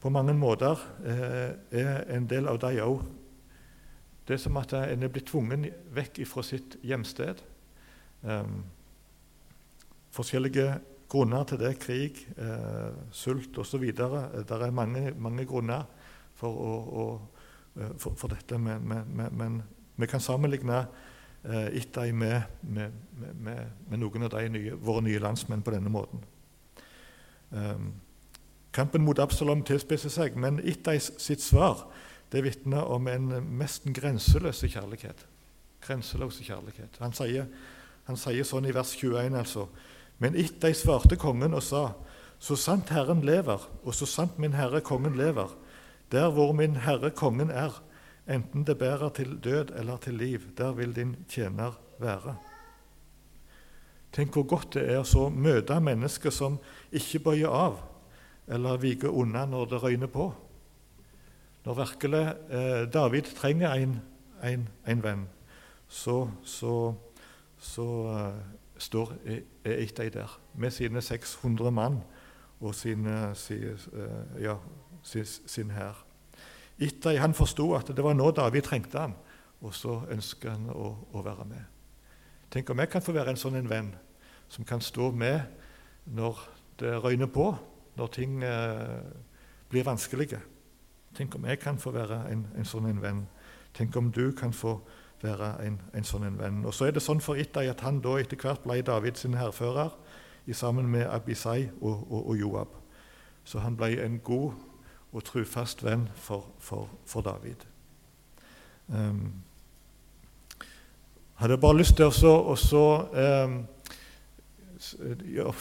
På 0.00 0.12
mange 0.12 0.34
måter 0.36 0.76
eh, 1.04 1.80
er 1.80 2.04
en 2.16 2.28
del 2.28 2.48
av 2.48 2.60
dem 2.60 2.76
òg 2.84 3.00
Det 4.28 4.34
er 4.34 4.42
som 4.42 4.56
at 4.60 4.72
en 4.76 5.02
er 5.02 5.08
blitt 5.08 5.26
tvungen 5.32 5.64
vekk 5.96 6.20
fra 6.28 6.42
sitt 6.44 6.76
hjemsted. 6.84 7.40
Eh, 8.22 8.52
forskjellige 10.12 10.74
grunner 11.08 11.44
til 11.44 11.58
det. 11.58 11.78
Krig, 11.80 12.28
eh, 12.36 12.92
sult 13.10 13.58
osv. 13.58 13.80
Det 13.80 14.60
er 14.60 14.70
mange, 14.70 15.14
mange 15.16 15.46
grunner 15.46 15.88
for, 16.34 16.52
å, 16.52 16.76
å, 16.92 17.14
eh, 17.14 17.37
for, 17.98 18.16
for 18.18 18.32
dette. 18.32 18.58
Men, 18.58 18.88
men, 18.88 19.28
men, 19.38 19.62
vi 19.98 20.06
kan 20.06 20.22
sammenligne 20.22 20.84
eh, 21.44 21.68
Ittai 21.80 22.12
med, 22.12 22.42
med, 22.62 22.92
med, 23.12 23.70
med, 23.88 23.98
noen 23.98 24.28
av 24.28 24.36
nye, 24.52 24.76
våre 24.78 25.02
nye 25.02 25.22
landsmenn 25.22 25.64
på 25.66 25.74
denne 25.74 25.90
måten. 25.90 26.22
Um, 27.50 27.88
kampen 28.76 29.02
mot 29.02 29.18
Absalom 29.18 29.64
tilspisser 29.66 30.12
seg, 30.12 30.36
men 30.38 30.60
Ittai 30.62 30.98
sitt 31.00 31.42
svar 31.42 31.86
det 32.32 32.44
vitner 32.44 32.86
om 32.92 33.08
en 33.08 33.30
nesten 33.58 33.96
grenseløs 33.96 34.60
kjærlighet. 34.68 35.24
Grenseløs 35.82 36.42
kjærlighet. 36.44 36.98
Han 37.00 37.16
sier, 37.16 37.48
han 38.06 38.20
sier 38.20 38.46
sånn 38.46 38.68
i 38.68 38.74
vers 38.76 38.92
21, 38.94 39.38
altså 39.38 39.66
men 40.18 40.36
Ittai 40.38 40.74
svarte 40.74 41.16
kongen 41.16 41.54
og 41.54 41.62
sa:" 41.62 41.92
Så 42.40 42.54
sant 42.54 42.88
Herren 42.94 43.24
lever, 43.26 43.58
og 43.82 43.94
så 43.94 44.06
sant 44.06 44.38
min 44.38 44.52
Herre 44.52 44.80
kongen 44.80 45.16
lever, 45.18 45.50
der 46.12 46.30
hvor 46.30 46.52
min 46.52 46.76
Herre 46.76 47.10
kongen 47.10 47.50
er, 47.50 47.82
enten 48.28 48.66
det 48.66 48.78
bærer 48.78 49.08
til 49.08 49.38
død 49.44 49.74
eller 49.76 49.96
til 49.96 50.14
liv, 50.14 50.40
der 50.56 50.72
vil 50.72 50.96
din 50.96 51.16
tjener 51.28 51.80
være. 51.98 52.36
Tenk 54.12 54.32
hvor 54.32 54.46
godt 54.48 54.74
det 54.74 54.86
er 54.88 55.04
å 55.04 55.28
møte 55.28 55.76
mennesker 55.80 56.32
som 56.32 56.58
ikke 56.92 57.20
bøyer 57.28 57.52
av 57.52 57.80
eller 58.48 58.80
viker 58.80 59.12
unna 59.12 59.44
når 59.46 59.66
det 59.68 59.82
røyner 59.82 60.10
på. 60.12 60.30
Når 61.64 61.74
virkelig 61.82 62.22
eh, 62.48 62.84
David 62.92 63.28
trenger 63.36 63.74
en, 63.76 63.98
en, 64.42 64.68
en 64.88 65.02
venn, 65.04 65.26
så, 65.88 66.30
så, 66.44 66.94
så 67.60 67.88
eh, 68.14 68.38
står 68.78 69.12
Eitai 69.68 70.08
der 70.14 70.38
med 70.54 70.72
sine 70.72 71.02
600 71.02 71.70
mann 71.70 72.00
og 72.60 72.74
sine, 72.74 73.34
sine 73.36 73.76
eh, 73.92 74.42
ja, 74.48 74.56
sin, 75.08 75.70
hær. 75.74 76.04
Ittai 76.78 77.16
han 77.18 77.34
forsto 77.34 77.72
at 77.76 77.90
det 77.94 78.04
var 78.04 78.14
nå 78.14 78.30
David 78.36 78.66
trengte 78.68 79.00
han, 79.00 79.16
og 79.60 79.74
så 79.74 80.02
ønsker 80.12 80.54
han 80.54 80.68
å, 80.70 80.92
å, 81.12 81.22
være 81.24 81.46
med. 81.48 81.64
Tenk 82.52 82.70
om 82.70 82.78
jeg 82.78 82.92
kan 82.92 83.04
få 83.04 83.14
være 83.16 83.34
en 83.34 83.40
sånn 83.40 83.58
en 83.58 83.70
venn 83.70 83.90
som 84.48 84.64
kan 84.64 84.80
stå 84.80 85.10
med 85.12 85.40
når 86.14 86.38
det 86.80 86.94
røyner 87.02 87.28
på, 87.32 87.50
når 87.98 88.14
ting 88.14 88.38
eh, 88.46 89.02
blir 89.68 89.84
vanskelige. 89.84 90.38
Tenk 91.16 91.34
om 91.34 91.48
jeg 91.50 91.58
kan 91.60 91.80
få 91.82 91.92
være 91.96 92.22
en, 92.30 92.46
en 92.56 92.68
sånn 92.68 92.86
en 92.88 93.02
venn. 93.02 93.26
Tenk 93.76 93.96
om 93.98 94.12
du 94.14 94.30
kan 94.38 94.54
få 94.54 94.78
være 95.22 95.50
en, 95.66 95.80
en 95.94 96.06
sånn 96.06 96.26
en 96.28 96.38
venn. 96.38 96.62
Og 96.66 96.74
Så 96.74 96.88
er 96.88 96.94
det 96.94 97.02
sånn 97.02 97.22
for 97.24 97.38
Ittai 97.40 97.66
at 97.70 97.82
han 97.86 98.00
da 98.04 98.16
etter 98.20 98.38
hvert 98.38 98.62
ble 98.64 98.80
David 98.86 99.18
sin 99.18 99.36
hærfører 99.38 99.96
sammen 100.54 100.86
med 100.88 101.04
Abisai 101.12 101.68
og, 101.80 102.06
og, 102.08 102.28
og, 102.30 102.36
Joab. 102.38 102.76
Så 103.44 103.60
han 103.60 103.76
ble 103.76 103.98
en 104.00 104.18
god 104.24 104.54
og 105.12 105.24
trufast 105.24 105.84
venn 105.84 106.08
for, 106.14 106.50
for, 106.58 106.88
for 107.08 107.24
David. 107.24 107.64
Um, 108.88 109.32
hadde 111.38 111.60
bare 111.60 111.78
lyst 111.78 111.96
til 111.98 112.08
å 112.08 112.56
um, 113.14 113.58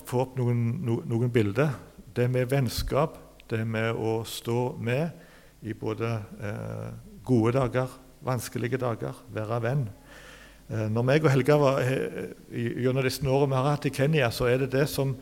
få 0.08 0.24
opp 0.24 0.36
noen, 0.40 0.66
no, 0.86 1.02
noen 1.06 1.32
bilder. 1.32 1.76
Det 2.16 2.30
med 2.32 2.50
vennskap, 2.50 3.18
det 3.50 3.64
med 3.68 3.94
å 3.96 4.20
stå 4.28 4.74
med 4.82 5.66
i 5.68 5.74
både 5.78 6.10
eh, 6.42 6.90
gode 7.26 7.54
dager 7.56 7.94
vanskelige 8.28 8.80
dager, 8.82 9.16
være 9.34 9.62
venn. 9.64 9.88
Eh, 10.70 10.88
når 10.92 11.06
meg 11.06 11.26
og 11.26 11.32
Helga 11.32 11.58
var, 11.58 11.82
eh, 11.82 12.34
gjennom 12.84 13.04
disse 13.04 13.24
årene 13.24 13.54
vi 13.54 13.56
har 13.56 13.70
hatt 13.70 13.86
i 13.86 13.94
Kenya, 13.94 14.30
så 14.32 14.46
er 14.46 14.58
det 14.58 14.72
det 14.72 14.88
som 14.90 15.16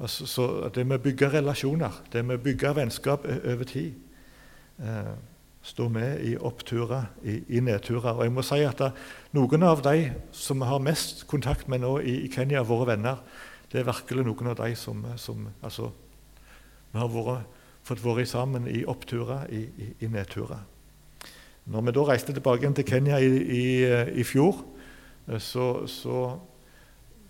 altså, 0.00 0.68
det 0.74 0.84
med 0.86 1.00
å 1.00 1.04
bygge 1.06 1.30
relasjoner, 1.38 2.02
det 2.12 2.24
med 2.24 2.40
å 2.40 2.44
bygge 2.44 2.74
vennskap 2.76 3.24
over 3.26 3.68
tid. 3.68 3.96
Eh, 4.82 5.14
stå 5.66 5.88
med 5.90 6.20
i 6.22 6.36
oppturer, 6.38 7.08
i, 7.26 7.40
i, 7.56 7.60
nedturer. 7.60 8.14
Og 8.14 8.22
jeg 8.26 8.34
må 8.34 8.44
si 8.46 8.60
at 8.62 8.78
da, 8.78 8.92
Noen 9.34 9.66
av 9.66 9.82
de 9.82 10.12
som 10.36 10.60
vi 10.62 10.68
har 10.68 10.82
mest 10.84 11.24
kontakt 11.26 11.66
med 11.68 11.82
nå 11.82 11.96
i, 12.00 12.20
i 12.26 12.30
Kenya, 12.32 12.62
våre 12.62 12.92
venner, 12.92 13.22
det 13.72 13.80
er 13.80 13.88
virkelig 13.88 14.28
noen 14.28 14.52
av 14.52 14.60
de 14.60 14.76
som, 14.78 15.02
som 15.18 15.48
altså, 15.66 15.90
vi 16.92 17.00
har 17.02 17.10
vært, 17.10 17.50
fått 17.86 18.02
være 18.04 18.26
sammen 18.26 18.66
i 18.70 18.84
oppturer, 18.86 19.46
i, 19.50 19.66
i, 19.98 20.08
nedturer. 20.10 20.62
Når 21.66 21.86
vi 21.86 21.94
da 21.96 22.04
reiste 22.06 22.34
tilbake 22.34 22.70
til 22.78 22.86
Kenya 22.86 23.18
i 23.18 24.26
fjor, 24.26 24.62
eh, 25.26 25.40
så, 25.42 25.86
så, 25.90 26.26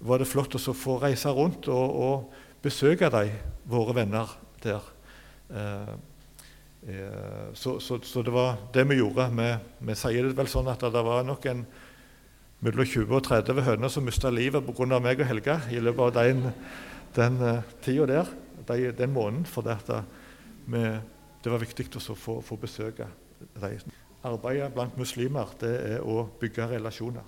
var 0.06 0.20
det 0.20 0.28
flott 0.28 0.52
å 0.52 0.74
få 0.76 0.98
reise 1.00 1.30
rundt 1.32 1.70
og, 1.72 1.94
og 2.04 2.34
besøke 2.66 3.10
de, 3.12 3.30
våre 3.70 3.94
venner 3.96 4.30
der. 4.62 4.86
Eh, 5.50 5.92
eh, 6.90 7.50
så, 7.54 7.78
så, 7.80 7.98
så, 8.02 8.22
det 8.26 8.34
var 8.34 8.58
det 8.74 8.86
vi 8.90 9.00
gjorde. 9.00 9.28
Vi, 9.38 9.50
vi, 9.88 9.98
sier 9.98 10.28
det 10.28 10.38
vel 10.38 10.50
sånn 10.50 10.70
at 10.72 10.82
det 10.82 11.04
var 11.06 11.26
nok 11.26 11.48
en 11.50 11.66
mellom 12.66 12.88
20 12.88 13.18
og 13.18 13.26
30 13.26 13.62
høner 13.66 13.92
som 13.92 14.06
mista 14.06 14.32
livet 14.32 14.64
pga. 14.64 15.00
meg 15.00 15.20
og 15.20 15.28
Helga 15.28 15.60
i 15.70 15.82
løpet 15.82 16.06
av 16.06 16.14
den, 16.16 16.46
den 17.18 17.36
uh, 17.42 17.76
tida 17.84 18.06
der, 18.08 18.32
de, 18.68 18.90
den 18.96 19.12
måneden. 19.12 19.44
For 19.46 19.66
det, 19.66 19.76
vi, 20.66 20.82
det 21.44 21.52
var 21.52 21.62
viktig 21.62 21.90
å 21.96 22.16
få, 22.16 22.40
få 22.42 22.58
besøke 22.60 23.10
dem 23.60 23.94
arbeidet 24.26 24.72
blant 24.74 24.96
muslimer 24.98 25.52
det 25.60 25.72
er 25.86 26.04
å 26.04 26.26
bygge 26.40 26.68
relasjoner. 26.72 27.26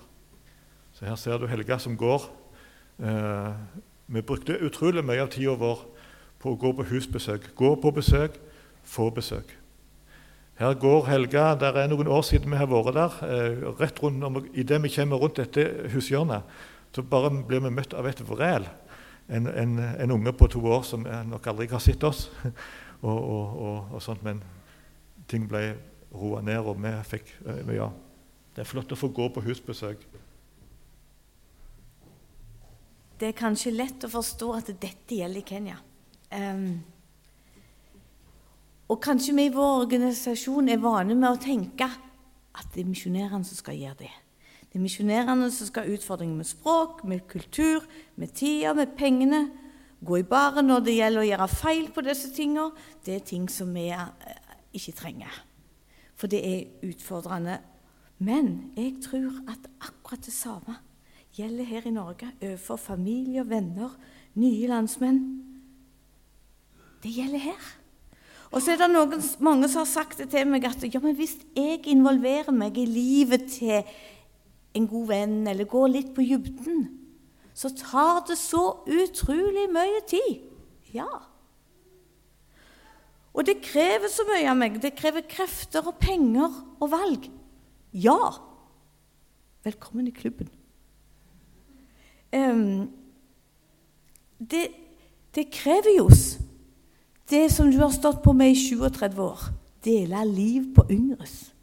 Så 0.93 1.05
Her 1.05 1.15
ser 1.19 1.39
du 1.39 1.47
Helga 1.47 1.77
som 1.79 1.95
går. 1.97 2.25
Eh, 2.99 3.53
vi 4.09 4.21
brukte 4.25 4.57
utrolig 4.65 5.03
mye 5.05 5.21
av 5.21 5.29
tida 5.33 5.53
vår 5.59 5.85
på 6.41 6.53
å 6.53 6.59
gå 6.59 6.71
på 6.73 6.87
husbesøk. 6.89 7.51
Gå 7.57 7.75
på 7.81 7.91
besøk, 7.93 8.39
få 8.83 9.09
besøk. 9.13 9.51
Her 10.59 10.73
går 10.73 11.05
Helga, 11.07 11.55
Det 11.55 11.67
er 11.75 11.87
noen 11.87 12.07
år 12.07 12.21
siden 12.21 12.51
vi 12.51 12.57
har 12.57 12.67
vært 12.67 12.93
der. 12.93 13.13
Eh, 13.23 13.79
rett 13.79 14.03
rundt, 14.03 14.49
Idet 14.53 14.83
vi 14.83 14.89
kommer 14.89 15.17
rundt 15.17 15.37
dette 15.37 15.87
hushjørnet, 15.93 16.43
så 16.91 17.01
bare 17.01 17.29
blir 17.29 17.59
vi 17.59 17.69
møtt 17.69 17.93
av 17.93 18.07
et 18.07 18.21
vrel. 18.27 18.65
En, 19.29 19.47
en, 19.47 19.79
en, 19.79 20.11
unge 20.11 20.33
på 20.33 20.47
to 20.47 20.59
år 20.65 20.83
som 20.83 21.05
nok 21.05 21.47
aldri 21.47 21.67
har 21.67 21.79
sett 21.79 22.03
oss. 22.03 22.31
og, 23.01 23.29
og, 23.29 23.61
og, 23.61 23.93
og 23.93 24.01
sånt, 24.01 24.23
Men 24.23 24.43
ting 25.27 25.47
ble 25.47 25.77
roa 26.11 26.41
ned, 26.41 26.57
og 26.57 26.81
vi 26.81 26.91
fikk 27.05 27.35
eh, 27.45 27.75
Ja, 27.75 27.91
det 28.55 28.65
er 28.65 28.67
flott 28.67 28.91
å 28.91 28.97
få 28.97 29.07
gå 29.13 29.29
på 29.29 29.45
husbesøk. 29.45 30.01
Det 33.19 33.29
er 33.29 33.37
kanskje 33.37 33.75
lett 33.75 34.05
å 34.05 34.11
forstå 34.11 34.53
at 34.55 34.71
dette 34.79 35.17
gjelder 35.17 35.41
i 35.41 35.47
Kenya. 35.47 35.77
Um, 36.31 36.79
og 38.89 39.01
kanskje 39.03 39.35
vi 39.37 39.47
i 39.49 39.53
vår 39.53 39.83
organisasjon 39.83 40.71
er 40.71 40.81
vane 40.81 41.17
med 41.17 41.29
å 41.29 41.41
tenke 41.41 41.89
at 41.89 42.71
det 42.73 42.83
er 42.83 42.89
misjonærene 42.89 43.45
som 43.45 43.59
skal 43.59 43.77
gjøre 43.77 44.05
det. 44.05 44.13
Det 44.69 44.77
er 44.77 44.85
misjonærene 44.85 45.49
som 45.53 45.69
skal 45.69 45.85
ha 45.85 45.97
utfordringer 45.97 46.39
med 46.39 46.49
språk, 46.49 47.03
med 47.03 47.27
kultur, 47.29 47.85
med 48.15 48.33
tida, 48.37 48.73
med 48.77 48.95
pengene. 48.97 49.43
Gå 49.99 50.21
i 50.21 50.25
baren 50.27 50.69
når 50.69 50.85
det 50.85 50.95
gjelder 50.95 51.25
å 51.25 51.29
gjøre 51.29 51.51
feil 51.51 51.91
på 51.93 52.05
disse 52.07 52.31
tingene. 52.33 52.71
Det 53.03 53.17
er 53.17 53.27
ting 53.27 53.49
som 53.51 53.73
vi 53.75 53.89
eh, 53.91 54.09
ikke 54.79 54.95
trenger 55.01 55.43
for 56.19 56.27
det 56.27 56.41
er 56.43 56.67
utfordrende. 56.83 57.59
Men 58.19 58.73
jeg 58.77 58.97
tror 59.03 59.31
at 59.47 59.69
akkurat 59.79 60.25
det 60.25 60.33
samme 60.33 60.75
gjelder 61.35 61.67
her 61.67 61.87
i 61.87 61.93
Norge 61.93 62.31
overfor 62.41 62.79
familie 62.81 63.43
venner, 63.47 63.93
nye 64.39 64.69
landsmenn. 64.69 65.21
Det 67.03 67.11
gjelder 67.15 67.43
her. 67.49 67.67
Og 68.49 68.63
så 68.63 68.73
er 68.73 68.81
det 68.81 68.89
noen, 68.89 69.21
mange 69.45 69.69
som 69.69 69.83
har 69.83 69.89
sagt 69.89 70.21
det 70.21 70.31
til 70.33 70.47
meg 70.49 70.65
at 70.65 70.81
ja, 70.89 71.01
men 71.03 71.17
hvis 71.17 71.37
jeg 71.57 71.83
involverer 71.91 72.49
meg 72.55 72.79
i 72.81 72.87
livet 72.89 73.45
til 73.53 73.83
en 74.77 74.87
god 74.89 75.09
venn, 75.09 75.41
eller 75.49 75.69
går 75.69 75.91
litt 75.93 76.13
på 76.15 76.25
dybden, 76.25 76.87
så 77.53 77.69
tar 77.75 78.23
det 78.29 78.37
så 78.39 78.63
utrolig 78.87 79.67
mye 79.73 80.01
tid. 80.09 80.45
Ja. 80.95 81.09
Og 83.33 83.45
det 83.45 83.59
krever 83.61 84.09
så 84.11 84.25
mye 84.27 84.47
av 84.49 84.57
meg. 84.57 84.79
Det 84.81 84.95
krever 84.97 85.27
krefter 85.29 85.85
og 85.85 85.99
penger 86.01 86.49
og 86.79 86.87
valg. 86.91 87.27
Ja! 87.93 88.17
Velkommen 89.65 90.07
i 90.09 90.15
klubben. 90.15 90.49
Det, 94.39 94.65
det 95.35 95.45
krever 95.51 95.95
jo 95.97 96.09
det 97.29 97.45
som 97.53 97.69
du 97.71 97.77
har 97.81 97.93
stått 97.93 98.23
på 98.23 98.33
med 98.33 98.53
i 98.53 98.57
37 98.57 99.21
år. 99.21 99.41
Dele 99.85 100.25
liv 100.25 100.73
på 100.75 100.85
yngres. 100.91 101.53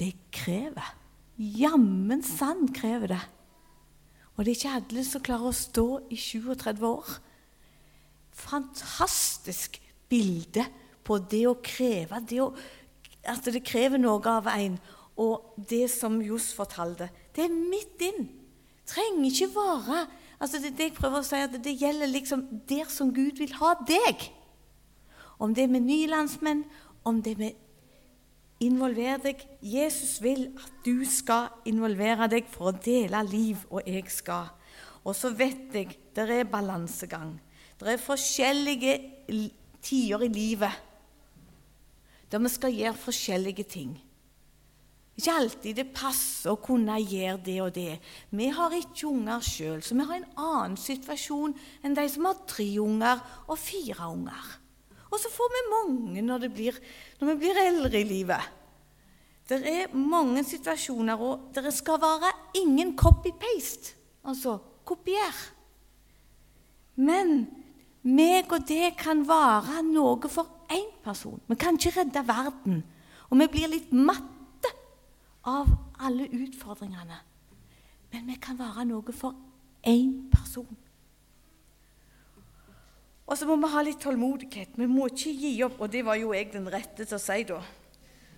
det 0.00 0.14
krever. 0.32 0.96
Jammen 1.36 2.22
sann 2.24 2.68
krever 2.72 3.12
det. 3.12 3.20
Og 4.36 4.44
det 4.44 4.52
er 4.52 4.56
ikke 4.56 4.76
alle 4.78 5.04
som 5.04 5.20
klarer 5.24 5.50
å 5.50 5.56
stå 5.56 5.86
i 6.08 6.16
37 6.16 6.86
år. 6.88 7.10
Fantastisk 8.32 9.76
bilde 10.08 10.64
på 11.04 11.18
det 11.20 11.42
å 11.50 11.58
kreve. 11.60 12.22
Det 12.24 12.40
å, 12.40 12.48
at 13.28 13.44
det 13.52 13.60
krever 13.60 14.00
noe 14.00 14.32
av 14.32 14.48
en. 14.54 14.78
Og 15.20 15.52
det 15.68 15.84
som 15.92 16.16
Johs 16.24 16.48
fortalte, 16.56 17.10
det 17.36 17.44
er 17.44 17.52
midt 17.52 18.06
inn. 18.08 18.28
Trenger 18.90 19.30
ikke 19.30 19.50
være 19.54 20.04
altså 20.40 20.58
det, 20.58 20.74
det 20.78 20.90
jeg 20.90 20.98
prøver 20.98 21.20
å 21.20 21.26
si, 21.26 21.38
at 21.38 21.56
det 21.62 21.78
gjelder 21.78 22.10
liksom 22.10 22.46
der 22.68 22.88
som 22.90 23.12
Gud 23.14 23.38
vil 23.38 23.52
ha 23.60 23.74
deg. 23.86 24.30
Om 25.40 25.54
det 25.54 25.64
er 25.64 25.72
med 25.72 25.86
nye 25.86 26.08
landsmenn, 26.10 26.64
om 27.04 27.20
det 27.22 27.36
er 27.36 27.44
med 27.44 27.66
Involver 28.60 29.16
deg. 29.24 29.40
Jesus 29.64 30.18
vil 30.20 30.50
at 30.60 30.72
du 30.84 31.00
skal 31.08 31.48
involvere 31.64 32.26
deg 32.28 32.48
for 32.52 32.68
å 32.68 32.76
dele 32.76 33.22
liv, 33.24 33.62
og 33.72 33.86
jeg 33.88 34.04
skal. 34.12 34.50
Og 35.00 35.16
så 35.16 35.30
vet 35.32 35.72
jeg 35.72 35.94
det 36.12 36.26
er 36.28 36.44
balansegang. 36.44 37.38
Det 37.80 37.88
er 37.88 38.02
forskjellige 38.02 38.98
tider 39.80 40.26
i 40.26 40.28
livet 40.28 40.86
der 42.30 42.38
vi 42.44 42.50
skal 42.52 42.76
gjøre 42.76 43.00
forskjellige 43.00 43.64
ting. 43.64 43.94
Ikke 45.20 45.34
alltid 45.36 45.76
det 45.76 45.90
passer 45.92 46.54
å 46.54 46.60
kunne 46.64 46.94
gjøre 46.96 47.42
det 47.44 47.56
og 47.60 47.74
det. 47.76 47.98
Vi 48.32 48.46
har 48.56 48.72
ikke 48.72 49.10
unger 49.10 49.42
sjøl, 49.44 49.82
så 49.84 49.98
vi 49.98 50.06
har 50.08 50.16
en 50.16 50.30
annen 50.40 50.78
situasjon 50.80 51.52
enn 51.84 51.96
de 51.98 52.06
som 52.08 52.24
har 52.24 52.38
tre 52.48 52.64
unger 52.80 53.20
og 53.44 53.58
fire 53.60 54.08
unger. 54.08 54.46
Og 55.10 55.20
så 55.20 55.28
får 55.34 55.52
vi 55.52 55.60
mange 55.74 56.24
når, 56.24 56.48
blir, 56.54 56.80
når 57.20 57.32
vi 57.32 57.36
blir 57.42 57.60
eldre 57.66 58.00
i 58.00 58.08
livet. 58.08 58.56
Det 59.50 59.60
er 59.66 59.92
mange 59.92 60.46
situasjoner, 60.46 61.20
og 61.20 61.52
det 61.52 61.74
skal 61.74 62.00
være 62.00 62.32
ingen 62.62 62.94
copy-paste, 62.96 63.92
altså 64.24 64.56
kopier. 64.88 65.36
Men 66.96 67.42
meg 68.08 68.48
og 68.56 68.64
det 68.70 68.94
kan 68.96 69.26
være 69.28 69.82
noe 69.84 70.32
for 70.32 70.64
én 70.72 70.88
person. 71.04 71.40
Vi 71.50 71.60
kan 71.60 71.76
ikke 71.76 71.98
redde 71.98 72.24
verden. 72.24 72.84
Og 73.28 73.42
vi 73.42 73.52
blir 73.52 73.74
litt 73.74 73.92
matte 73.92 74.39
av 75.48 75.68
alle 76.00 76.28
utfordringene. 76.28 77.18
Men 78.10 78.26
vi 78.26 78.36
kan 78.42 78.58
være 78.58 78.84
noe 78.88 79.14
for 79.14 79.36
én 79.86 80.30
person. 80.32 80.76
Og 83.30 83.38
så 83.38 83.46
må 83.46 83.54
vi 83.62 83.70
ha 83.70 83.82
litt 83.86 84.00
tålmodighet. 84.02 84.74
Vi 84.74 84.86
må 84.90 85.06
ikke 85.06 85.30
gi 85.30 85.52
opp. 85.62 85.78
Og 85.78 85.92
det 85.92 86.02
var 86.06 86.18
jo 86.18 86.32
jeg 86.34 86.50
den 86.50 86.66
rette 86.72 87.04
til 87.04 87.14
å 87.14 87.22
si 87.22 87.44
da. 87.46 87.60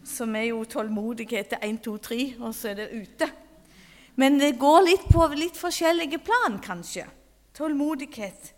Som 0.05 0.37
er 0.37 0.51
jo 0.51 0.65
tålmodighet 0.69 1.55
til 1.55 1.63
1, 1.65 1.79
2, 1.87 1.97
3, 2.09 2.19
og 2.43 2.53
så 2.59 2.73
er 2.73 2.81
det 2.83 2.91
ute. 2.93 3.29
Men 4.21 4.37
det 4.37 4.59
går 4.61 4.83
litt 4.85 5.07
på 5.09 5.25
litt 5.39 5.57
forskjellige 5.57 6.21
plan, 6.27 6.59
kanskje. 6.61 7.07
Tålmodighet. 7.57 8.53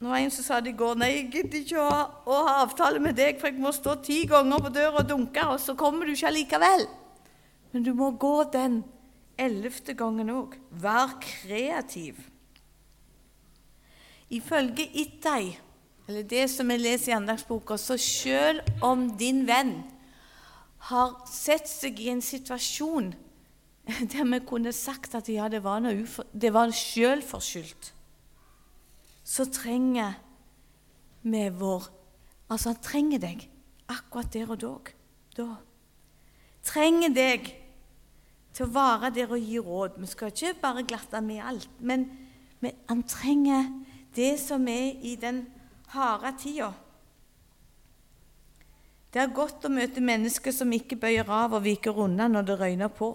Det 0.00 0.10
var 0.10 0.18
en 0.18 0.32
som 0.34 0.44
sa 0.44 0.58
det 0.60 0.72
i 0.74 0.76
går 0.76 0.98
nei, 0.98 1.12
jeg 1.12 1.28
gidder 1.30 1.60
ikke 1.60 1.84
å, 1.84 2.40
ha 2.48 2.56
avtale 2.64 2.98
med 3.00 3.14
deg, 3.16 3.38
for 3.38 3.52
jeg 3.52 3.62
må 3.62 3.70
stå 3.72 3.94
ti 4.04 4.24
ganger 4.28 4.66
på 4.66 4.72
døra 4.74 5.04
og 5.04 5.08
dunke, 5.08 5.46
og 5.46 5.62
så 5.62 5.76
kommer 5.78 6.04
du 6.04 6.16
ikke 6.16 6.32
allikevel. 6.32 6.88
Men 7.74 7.82
du 7.82 7.90
må 7.96 8.12
gå 8.16 8.44
den 8.54 8.82
ellevte 9.40 9.96
gangen 9.98 10.30
òg. 10.30 10.54
Vær 10.70 11.16
kreativ. 11.22 12.20
Ifølge 14.30 14.86
Ittai, 15.02 15.56
eller 16.08 16.22
det 16.30 16.46
som 16.52 16.70
jeg 16.70 16.80
leser 16.80 17.12
i 17.12 17.16
andagsboka, 17.18 17.76
så 17.76 17.98
selv 18.00 18.62
om 18.82 19.08
din 19.18 19.42
venn 19.48 19.76
har 20.88 21.18
sett 21.30 21.68
seg 21.68 22.00
i 22.00 22.08
en 22.12 22.22
situasjon 22.24 23.12
der 24.14 24.24
vi 24.30 24.40
kunne 24.46 24.72
sagt 24.72 25.18
at 25.18 25.28
ja, 25.28 25.50
det 25.52 25.60
var, 25.64 25.82
noe 25.84 26.54
var 26.54 26.72
selvforskyldt 26.72 27.92
så 29.24 29.46
trenger 29.48 30.14
vi 31.22 31.48
vår 31.48 31.90
Altså, 32.52 32.74
han 32.74 32.80
trenger 32.84 33.20
deg 33.22 33.46
akkurat 33.88 34.28
der 34.34 34.50
og 34.52 34.58
da. 34.60 34.72
da. 35.36 35.46
Trenger 36.62 37.14
deg 37.16 37.46
til 38.54 38.66
å 38.66 38.74
være 38.74 39.10
der 39.14 39.34
og 39.34 39.42
gi 39.42 39.58
råd. 39.58 39.98
Vi 39.98 40.08
skal 40.10 40.30
ikke 40.30 40.54
bare 40.62 40.86
glatte 40.86 41.20
med 41.24 41.42
alt, 41.42 41.80
men, 41.80 42.06
han 42.88 43.02
trenger 43.04 43.66
det 44.16 44.38
som 44.40 44.62
er 44.70 44.94
i 45.04 45.18
den 45.20 45.42
harde 45.92 46.30
tida. 46.40 46.70
Det 49.12 49.20
er 49.20 49.34
godt 49.34 49.66
å 49.68 49.70
møte 49.70 50.02
mennesker 50.02 50.54
som 50.54 50.72
ikke 50.72 50.96
bøyer 50.98 51.28
av 51.30 51.58
og 51.58 51.66
viker 51.66 51.98
unna 52.06 52.26
når 52.30 52.46
det 52.48 52.56
røyner 52.58 52.90
på. 52.90 53.10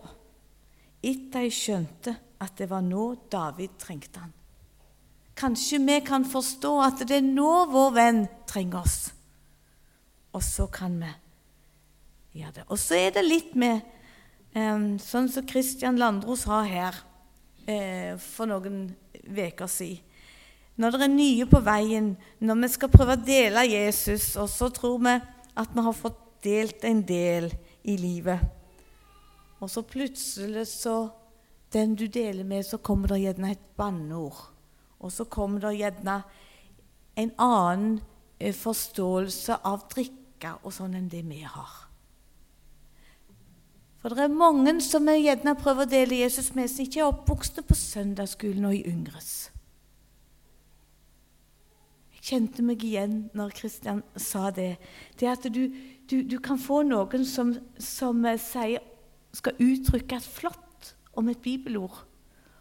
Etter 1.02 1.48
jeg 1.48 1.56
skjønte 1.56 2.14
at 2.40 2.54
det 2.60 2.70
var 2.72 2.84
nå 2.86 3.08
David 3.32 3.74
trengte 3.82 4.22
han. 4.22 4.36
Kanskje 5.40 5.80
vi 5.84 5.98
kan 6.06 6.28
forstå 6.28 6.72
at 6.84 7.04
det 7.08 7.18
er 7.18 7.26
nå 7.26 7.66
vår 7.72 7.92
venn 7.96 8.22
trenger 8.48 8.84
oss. 8.84 9.00
Og 10.36 10.44
så 10.46 10.68
kan 10.72 11.00
vi 11.02 11.12
gjøre 12.40 12.60
det. 12.60 12.66
Og 12.70 12.80
så 12.80 13.00
er 13.00 13.16
det 13.16 13.26
litt 13.26 13.56
med 13.60 13.82
sånn 14.54 15.30
som 15.30 15.48
Christian 15.48 16.00
Landros 16.00 16.46
har 16.50 16.66
her 16.66 16.96
eh, 17.70 18.18
for 18.18 18.50
noen 18.50 18.88
uker 19.30 19.70
siden. 19.70 20.06
Når 20.80 20.96
det 20.96 21.02
er 21.04 21.12
nye 21.12 21.46
på 21.50 21.60
veien, 21.60 22.14
når 22.40 22.62
vi 22.62 22.68
skal 22.72 22.92
prøve 22.94 23.18
å 23.18 23.20
dele 23.20 23.66
Jesus, 23.68 24.38
og 24.40 24.48
så 24.48 24.70
tror 24.72 25.02
vi 25.04 25.16
at 25.60 25.74
vi 25.76 25.84
har 25.84 25.96
fått 25.98 26.22
delt 26.46 26.86
en 26.88 27.02
del 27.04 27.50
i 27.84 27.98
livet. 28.00 28.40
Og 29.60 29.68
så 29.68 29.84
plutselig 29.84 30.68
så 30.72 31.10
Den 31.70 31.92
du 31.94 32.08
deler 32.08 32.44
med, 32.44 32.66
så 32.66 32.80
kommer 32.82 33.12
det 33.12 33.20
gjerne 33.22 33.52
et 33.52 33.66
banneord. 33.78 34.40
Og 35.00 35.12
så 35.14 35.28
kommer 35.30 35.62
det 35.62 35.76
gjerne 35.78 36.16
en 37.14 37.32
annen 37.38 38.00
eh, 38.40 38.56
forståelse 38.58 39.60
av 39.70 39.84
drikke 39.94 40.56
og 40.64 40.74
sånn 40.74 40.96
enn 40.98 41.12
det 41.14 41.22
vi 41.28 41.44
har. 41.46 41.89
For 44.00 44.16
det 44.16 44.26
er 44.26 44.34
mange 44.34 44.78
som 44.84 45.08
vi 45.10 45.26
gjerne 45.26 45.58
prøver 45.60 45.86
å 45.86 45.92
dele 45.92 46.22
Jesus 46.22 46.54
med, 46.56 46.72
som 46.72 46.86
ikke 46.86 47.02
er 47.02 47.10
oppvokste 47.10 47.64
på 47.68 47.76
søndagsskolen 47.76 48.70
og 48.70 48.78
i 48.78 48.84
Yngres. 48.88 49.50
Jeg 52.16 52.28
kjente 52.30 52.64
meg 52.64 52.84
igjen 52.86 53.24
når 53.36 53.56
Kristian 53.58 54.04
sa 54.16 54.50
det. 54.56 54.78
Det 55.20 55.28
at 55.28 55.48
du, 55.52 55.66
du, 56.08 56.22
du 56.24 56.38
kan 56.44 56.60
få 56.62 56.84
noen 56.88 57.26
som, 57.28 57.56
som 57.76 58.24
sier, 58.40 58.86
skal 59.36 59.60
uttrykke 59.62 60.18
et 60.18 60.32
flott 60.40 60.94
om 61.20 61.28
et 61.30 61.42
bibelord 61.44 62.06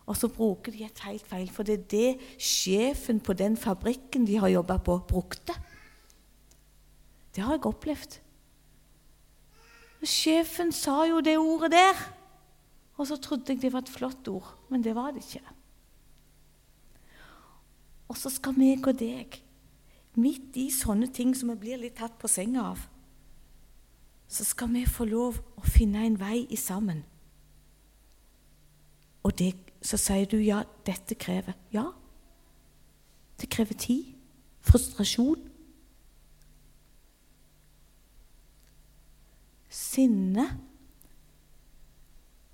og 0.08 0.16
så 0.16 0.30
bruker 0.32 0.72
de 0.72 0.86
et 0.86 1.02
helt 1.04 1.26
feil, 1.28 1.50
for 1.52 1.68
det 1.68 1.74
er 1.74 1.88
det 1.92 2.40
sjefen 2.40 3.20
på 3.20 3.36
den 3.36 3.58
fabrikken 3.60 4.24
de 4.26 4.38
har 4.40 4.48
jobba 4.48 4.78
på, 4.80 4.96
brukte. 5.08 5.52
Det 7.36 7.44
har 7.44 7.58
jeg 7.58 7.68
opplevd. 7.68 8.16
Sjefen 10.02 10.70
sa 10.72 11.02
jo 11.08 11.20
det 11.24 11.38
ordet 11.38 11.72
der, 11.74 12.02
og 12.98 13.06
så 13.06 13.16
trodde 13.18 13.52
jeg 13.52 13.62
det 13.62 13.72
var 13.72 13.82
et 13.82 13.90
flott 13.90 14.28
ord, 14.30 14.54
men 14.70 14.82
det 14.84 14.94
var 14.94 15.10
det 15.14 15.24
ikke. 15.24 15.42
Og 18.08 18.16
så 18.16 18.30
skal 18.32 18.56
meg 18.56 18.86
og 18.86 18.98
deg, 18.98 19.40
midt 20.18 20.56
i 20.58 20.68
sånne 20.74 21.10
ting 21.14 21.34
som 21.36 21.50
vi 21.52 21.58
blir 21.60 21.80
litt 21.82 21.98
tatt 21.98 22.16
på 22.18 22.30
senga 22.30 22.70
av, 22.72 22.86
så 24.28 24.44
skal 24.44 24.70
vi 24.74 24.84
få 24.86 25.06
lov 25.08 25.38
å 25.56 25.64
finne 25.64 26.04
en 26.04 26.18
vei 26.20 26.42
i 26.50 26.58
sammen. 26.58 27.02
Og 29.24 29.34
det 29.38 29.54
så 29.84 29.98
sier 30.00 30.26
du 30.26 30.38
ja, 30.42 30.64
dette 30.86 31.14
krever 31.14 31.54
Ja, 31.72 31.92
det 33.38 33.48
krever 33.54 33.76
tid. 33.78 34.14
Frustrasjon. 34.66 35.47
Sinne. 39.68 40.48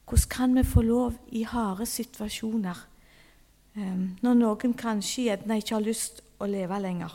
Hvordan 0.04 0.28
kan 0.30 0.54
vi 0.54 0.64
få 0.64 0.82
lov 0.82 1.14
i 1.32 1.42
harde 1.42 1.86
situasjoner, 1.86 2.78
um, 3.76 4.02
når 4.22 4.34
noen 4.38 4.74
kanskje 4.76 5.30
gjerne 5.30 5.58
ikke 5.58 5.74
har 5.74 5.86
lyst 5.86 6.20
å 6.38 6.48
leve 6.50 6.80
lenger? 6.82 7.14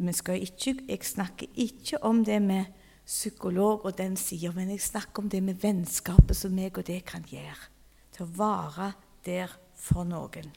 Ikke, 0.00 0.78
jeg 0.88 1.04
snakker 1.04 1.50
ikke 1.60 1.98
om 2.06 2.22
det 2.24 2.38
med 2.40 2.70
psykolog 3.04 3.84
og 3.84 3.98
den 3.98 4.16
sida, 4.16 4.52
men 4.56 4.70
jeg 4.70 4.80
snakker 4.80 5.22
om 5.22 5.28
det 5.28 5.42
med 5.42 5.60
vennskapet 5.60 6.36
som 6.36 6.54
meg 6.56 6.78
og 6.78 6.86
det 6.86 7.02
kan 7.04 7.26
gjøre. 7.28 7.68
Til 8.14 8.24
å 8.24 8.32
være 8.38 8.92
der 9.26 9.52
for 9.76 10.08
noen. 10.08 10.48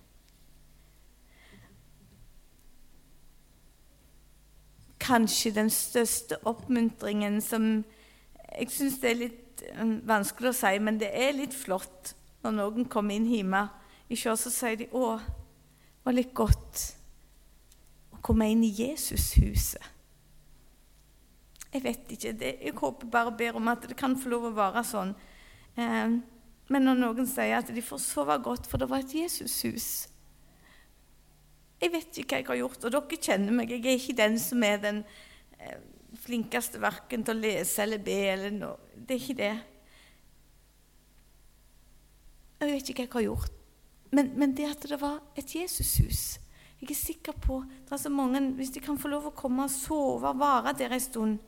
Kanskje 5.04 5.52
den 5.56 5.70
største 5.74 6.40
oppmuntringen 6.48 7.42
som 7.44 7.84
Jeg 8.54 8.70
syns 8.70 9.00
det 9.02 9.10
er 9.10 9.18
litt 9.18 9.64
um, 9.82 9.96
vanskelig 10.06 10.52
å 10.52 10.58
si, 10.58 10.74
men 10.80 11.00
det 11.02 11.10
er 11.10 11.32
litt 11.34 11.56
flott 11.58 12.14
når 12.44 12.54
noen 12.54 12.86
kommer 12.92 13.18
inn 13.18 13.26
hjemme 13.26 13.64
i 14.14 14.16
også 14.16 14.36
så 14.36 14.52
sier 14.54 14.78
de 14.78 14.88
'Å, 14.92 15.18
det 15.18 16.06
var 16.06 16.14
litt 16.14 16.34
godt 16.38 16.84
å 18.14 18.22
komme 18.22 18.50
inn 18.52 18.64
i 18.64 18.70
Jesushuset'. 18.70 19.90
Jeg 21.74 21.84
vet 21.84 22.12
ikke. 22.14 22.34
Det, 22.38 22.52
jeg 22.62 22.74
håper 22.78 23.08
bare 23.10 23.32
og 23.32 23.38
ber 23.38 23.56
om 23.58 23.68
at 23.68 23.88
det 23.90 23.98
kan 23.98 24.14
få 24.14 24.30
lov 24.30 24.44
å 24.46 24.54
være 24.54 24.84
sånn. 24.86 25.16
Eh, 25.74 26.20
men 26.70 26.86
når 26.86 27.00
noen 27.00 27.26
sier 27.26 27.58
at 27.58 27.72
de 27.74 27.82
får 27.82 27.98
sove 27.98 28.38
godt, 28.46 28.68
for 28.70 28.78
det 28.78 28.90
var 28.92 29.02
et 29.02 29.16
Jesushus 29.16 30.13
Jeg 31.84 31.92
vet 31.92 32.20
ikke 32.22 32.38
hva 32.38 32.40
jeg 32.40 32.48
har 32.48 32.60
gjort, 32.62 32.86
og 32.88 32.94
dere 32.96 33.18
kjenner 33.28 33.56
meg. 33.58 33.72
Jeg 33.74 33.84
er 33.84 33.98
ikke 34.00 34.16
den 34.16 34.38
som 34.40 34.64
er 34.64 34.78
den 34.80 35.02
eh, 35.60 35.82
flinkeste 36.24 36.80
verken 36.80 37.26
til 37.28 37.36
å 37.36 37.42
lese 37.44 37.84
eller 37.84 38.00
be 38.04 38.20
eller 38.32 38.54
noe. 38.56 38.78
Det 38.96 39.18
er 39.18 39.20
ikke 39.20 39.40
det. 39.42 39.56
Jeg 42.62 42.72
vet 42.72 42.94
ikke 42.94 43.04
hva 43.04 43.10
jeg 43.10 43.14
har 43.18 43.28
gjort. 43.28 43.60
Men, 44.14 44.32
men 44.40 44.56
det 44.56 44.70
at 44.70 44.88
det 44.88 45.00
var 45.02 45.20
et 45.36 45.56
Jesushus 45.56 46.38
Jeg 46.78 46.92
er 46.92 46.98
sikker 47.00 47.34
på 47.42 47.64
det 47.66 47.96
er 47.96 47.98
så 47.98 48.10
mange, 48.14 48.42
Hvis 48.54 48.70
de 48.70 48.80
kan 48.80 49.00
få 49.02 49.10
lov 49.10 49.26
å 49.26 49.34
komme 49.34 49.66
og 49.66 49.72
sove 49.74 50.30
og 50.30 50.40
være 50.40 50.76
der 50.78 50.94
en 50.94 51.02
stund, 51.02 51.40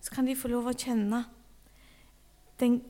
så 0.00 0.14
kan 0.14 0.26
de 0.26 0.36
få 0.38 0.48
lov 0.52 0.68
å 0.70 0.76
kjenne 0.76 1.24
den, 2.60 2.82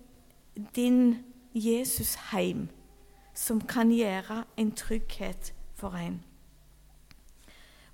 din 0.77 1.25
Jesusheim, 1.55 2.69
som 3.35 3.61
kan 3.61 3.93
gjøre 3.93 4.45
en 4.57 4.73
trygghet 4.77 5.55
for 5.75 5.97
en. 5.97 6.21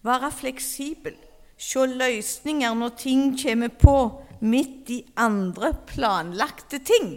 Være 0.06 0.30
fleksibel, 0.30 1.16
se 1.58 1.86
løsninger 1.90 2.74
når 2.78 2.94
ting 3.00 3.32
kommer 3.38 3.72
på 3.74 3.96
midt 4.40 4.90
i 4.94 5.00
andre 5.18 5.72
planlagte 5.86 6.78
ting. 6.78 7.16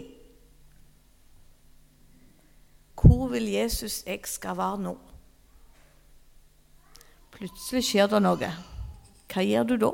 Hvor 3.02 3.28
vil 3.32 3.48
Jesus 3.50 4.02
jeg 4.06 4.22
skal 4.26 4.56
være 4.58 4.78
nå? 4.82 4.92
Plutselig 7.32 7.82
skjer 7.86 8.10
det 8.10 8.22
noe. 8.22 8.50
Hva 9.32 9.44
gjør 9.46 9.68
du 9.70 9.76
da? 9.82 9.92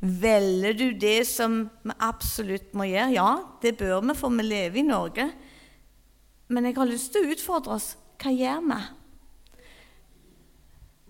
Velger 0.00 0.74
du 0.76 0.86
det 1.00 1.20
som 1.28 1.58
vi 1.86 1.94
absolutt 2.04 2.74
må 2.76 2.88
gjøre? 2.88 3.14
Ja, 3.14 3.30
det 3.62 3.76
bør 3.80 4.02
vi, 4.04 4.16
for 4.18 4.34
vi 4.34 4.46
lever 4.46 4.80
i 4.82 4.86
Norge. 4.86 5.28
Men 6.48 6.68
jeg 6.68 6.76
har 6.76 6.88
lyst 6.90 7.12
til 7.14 7.26
å 7.26 7.34
utfordre 7.34 7.76
oss. 7.78 7.94
Hva 8.22 8.32
gjør 8.34 8.62
vi? 8.66 8.80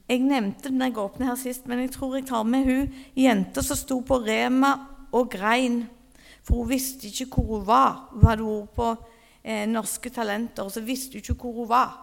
Jeg 0.06 0.22
nevnte 0.22 0.70
den 0.70 0.84
jeg 0.84 0.98
åpnet 1.02 1.28
her 1.28 1.38
sist, 1.40 1.66
men 1.66 1.80
jeg 1.82 1.90
tror 1.96 2.14
jeg 2.14 2.28
tar 2.28 2.44
med 2.46 2.64
hun 2.68 2.90
jenta 3.18 3.62
som 3.62 3.78
sto 3.78 3.98
på 4.06 4.20
Rema 4.22 4.72
og 5.10 5.30
grein. 5.32 5.80
For 6.46 6.62
hun 6.62 6.70
visste 6.70 7.08
ikke 7.10 7.26
hvor 7.34 7.58
hun 7.58 7.66
var. 7.66 8.08
Hun 8.12 8.26
hadde 8.28 8.46
vært 8.46 8.74
på 8.76 8.90
eh, 9.42 9.64
Norske 9.66 10.12
Talenter, 10.14 10.62
og 10.62 10.70
så 10.70 10.82
visste 10.86 11.18
hun 11.18 11.24
ikke 11.24 11.40
hvor 11.40 11.56
hun 11.58 11.68
var. 11.72 11.96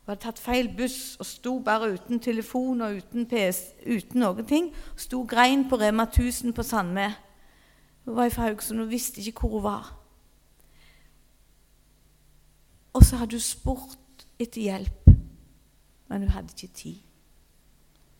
Hun 0.00 0.14
hadde 0.14 0.24
tatt 0.24 0.40
feil 0.40 0.70
buss 0.76 1.18
og 1.20 1.28
sto 1.28 1.58
bare 1.64 1.92
uten 1.98 2.22
telefon 2.24 2.80
og 2.80 2.96
uten, 3.02 3.28
PS, 3.28 3.60
uten 3.84 4.24
noen 4.24 4.48
ting. 4.48 4.72
Sto 4.96 5.20
grein 5.28 5.66
på 5.68 5.76
Rema 5.76 6.08
1000 6.08 6.56
på 6.56 6.64
Sandme. 6.64 7.10
Hun 8.08 8.16
var 8.16 8.32
fra 8.32 8.48
Haugesund 8.48 8.80
og 8.80 8.88
visste 8.90 9.20
ikke 9.20 9.44
hvor 9.44 9.58
hun 9.58 9.66
var. 9.68 9.92
Og 12.96 13.04
så 13.04 13.20
hadde 13.20 13.36
hun 13.36 13.44
spurt 13.44 14.26
etter 14.40 14.64
hjelp, 14.64 15.12
men 16.08 16.24
hun 16.24 16.32
hadde 16.32 16.56
ikke 16.56 16.74
tid. 16.74 17.09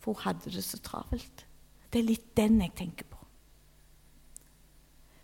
For 0.01 0.17
hun 0.17 0.25
hadde 0.25 0.53
det 0.53 0.65
så 0.65 0.81
travelt. 0.83 1.47
Det 1.93 2.01
er 2.01 2.09
litt 2.09 2.31
den 2.39 2.61
jeg 2.63 2.73
tenker 2.79 3.09
på. 3.11 3.19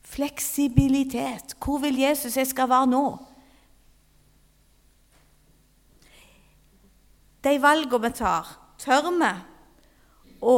Fleksibilitet. 0.07 1.57
Hvor 1.63 1.81
vil 1.83 1.99
Jesus 2.03 2.37
jeg 2.37 2.51
skal 2.51 2.71
være 2.71 2.91
nå? 2.91 3.07
De 7.47 7.55
valgene 7.63 8.09
vi 8.09 8.11
tar, 8.19 8.49
tør 8.83 9.11
vi 9.15 9.33
å 10.43 10.57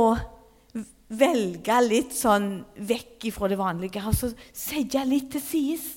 velge 1.08 1.80
litt 1.84 2.14
sånn 2.16 2.62
vekk 2.88 3.28
ifra 3.28 3.48
det 3.52 3.58
vanlige? 3.60 4.00
Altså 4.00 4.32
sette 4.52 5.04
litt 5.04 5.30
til 5.34 5.44
sides? 5.44 5.88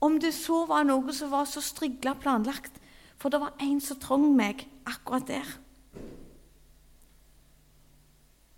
Om 0.00 0.16
det 0.22 0.32
så 0.32 0.62
var 0.70 0.86
noe 0.88 1.12
som 1.12 1.32
var 1.34 1.48
så 1.50 1.60
strigla 1.60 2.14
planlagt. 2.18 2.78
For 3.20 3.28
det 3.32 3.42
var 3.42 3.58
en 3.60 3.80
som 3.84 3.98
trong 4.00 4.30
meg 4.36 4.64
akkurat 4.88 5.26
der. 5.28 5.50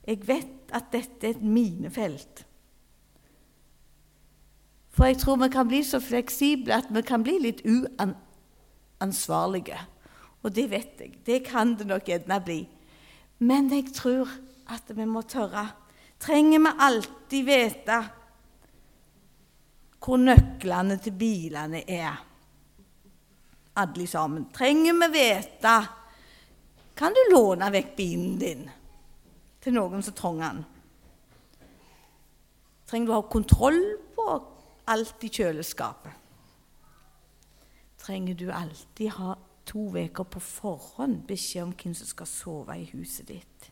Jeg 0.07 0.27
vet 0.27 0.73
at 0.75 0.85
dette 0.93 1.27
er 1.27 1.31
et 1.37 1.43
minefelt. 1.43 2.47
For 4.93 5.05
jeg 5.09 5.19
tror 5.23 5.37
vi 5.41 5.49
kan 5.53 5.69
bli 5.69 5.83
så 5.87 6.01
fleksible 6.03 6.75
at 6.75 6.87
vi 6.93 7.03
kan 7.07 7.23
bli 7.25 7.39
litt 7.41 7.63
uansvarlige. 7.65 9.79
Og 10.43 10.55
det 10.55 10.71
vet 10.71 11.01
jeg. 11.01 11.13
Det 11.25 11.45
kan 11.47 11.77
det 11.79 11.87
nok 11.89 12.09
gjerne 12.09 12.41
bli. 12.45 12.69
Men 13.47 13.71
jeg 13.73 13.93
tror 13.95 14.29
at 14.75 14.83
vi 14.91 15.05
må 15.07 15.23
tørre. 15.23 15.67
Trenger 16.23 16.59
vi 16.59 16.71
alltid 16.79 17.45
vite 17.47 18.03
hvor 20.03 20.19
nøklene 20.19 20.99
til 20.99 21.15
bilene 21.15 21.85
er. 21.87 22.17
Alle 23.79 24.07
sammen. 24.07 24.51
Trenger 24.53 24.93
vi 24.99 25.09
vite 25.15 25.77
Kan 26.93 27.15
du 27.17 27.23
låne 27.33 27.71
vekk 27.73 27.97
bilen 27.97 28.39
din 28.39 28.67
til 29.63 29.77
noen 29.77 30.03
som 30.03 30.17
trenger 30.19 30.49
den? 30.49 30.65
Trenger 32.91 33.09
du 33.09 33.15
å 33.15 33.21
ha 33.21 33.29
kontroll 33.31 33.81
på 34.17 34.27
alt 34.93 35.25
i 35.25 35.31
kjøleskapet? 35.33 36.19
Trenger 38.03 38.35
du 38.35 38.49
alltid 38.51 39.15
ha 39.17 39.37
to 39.65 39.87
uker 39.95 40.27
på 40.27 40.43
forhånd 40.43 41.23
beskjed 41.29 41.69
om 41.69 41.77
hvem 41.79 41.95
som 41.95 42.11
skal 42.11 42.29
sove 42.29 42.77
i 42.83 42.89
huset 42.91 43.31
ditt? 43.31 43.69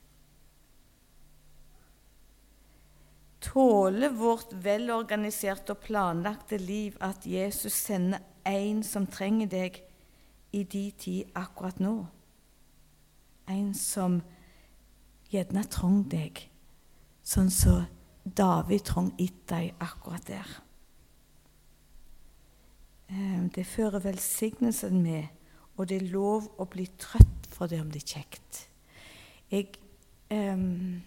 Tåler 3.40 4.12
vårt 4.14 4.52
velorganiserte 4.52 5.74
og 5.74 5.82
planlagte 5.82 6.58
liv 6.60 6.96
at 7.02 7.24
Jesus 7.26 7.72
sender 7.72 8.20
en 8.46 8.82
som 8.86 9.08
trenger 9.10 9.48
deg 9.50 9.80
i 10.52 10.62
din 10.64 10.92
tid 10.92 11.32
akkurat 11.34 11.80
nå? 11.80 11.94
En 13.50 13.72
som 13.74 14.20
gjerne 15.30 15.64
trong 15.70 16.02
deg, 16.10 16.42
sånn 17.22 17.50
som 17.54 17.86
David 18.24 18.84
trong 18.88 19.12
etter 19.18 19.54
deg 19.54 19.82
akkurat 19.82 20.26
der. 20.28 20.56
Eh, 23.10 23.46
det 23.54 23.66
fører 23.66 24.02
velsignelsen 24.04 25.02
med, 25.02 25.30
og 25.76 25.88
det 25.88 26.00
er 26.00 26.10
lov 26.12 26.50
å 26.58 26.66
bli 26.70 26.86
trøtt 27.00 27.48
for 27.50 27.70
det 27.70 27.80
om 27.82 27.90
det 27.90 28.04
er 28.04 28.12
kjekt. 28.18 28.66
Jeg 29.50 29.72
um, 30.30 31.00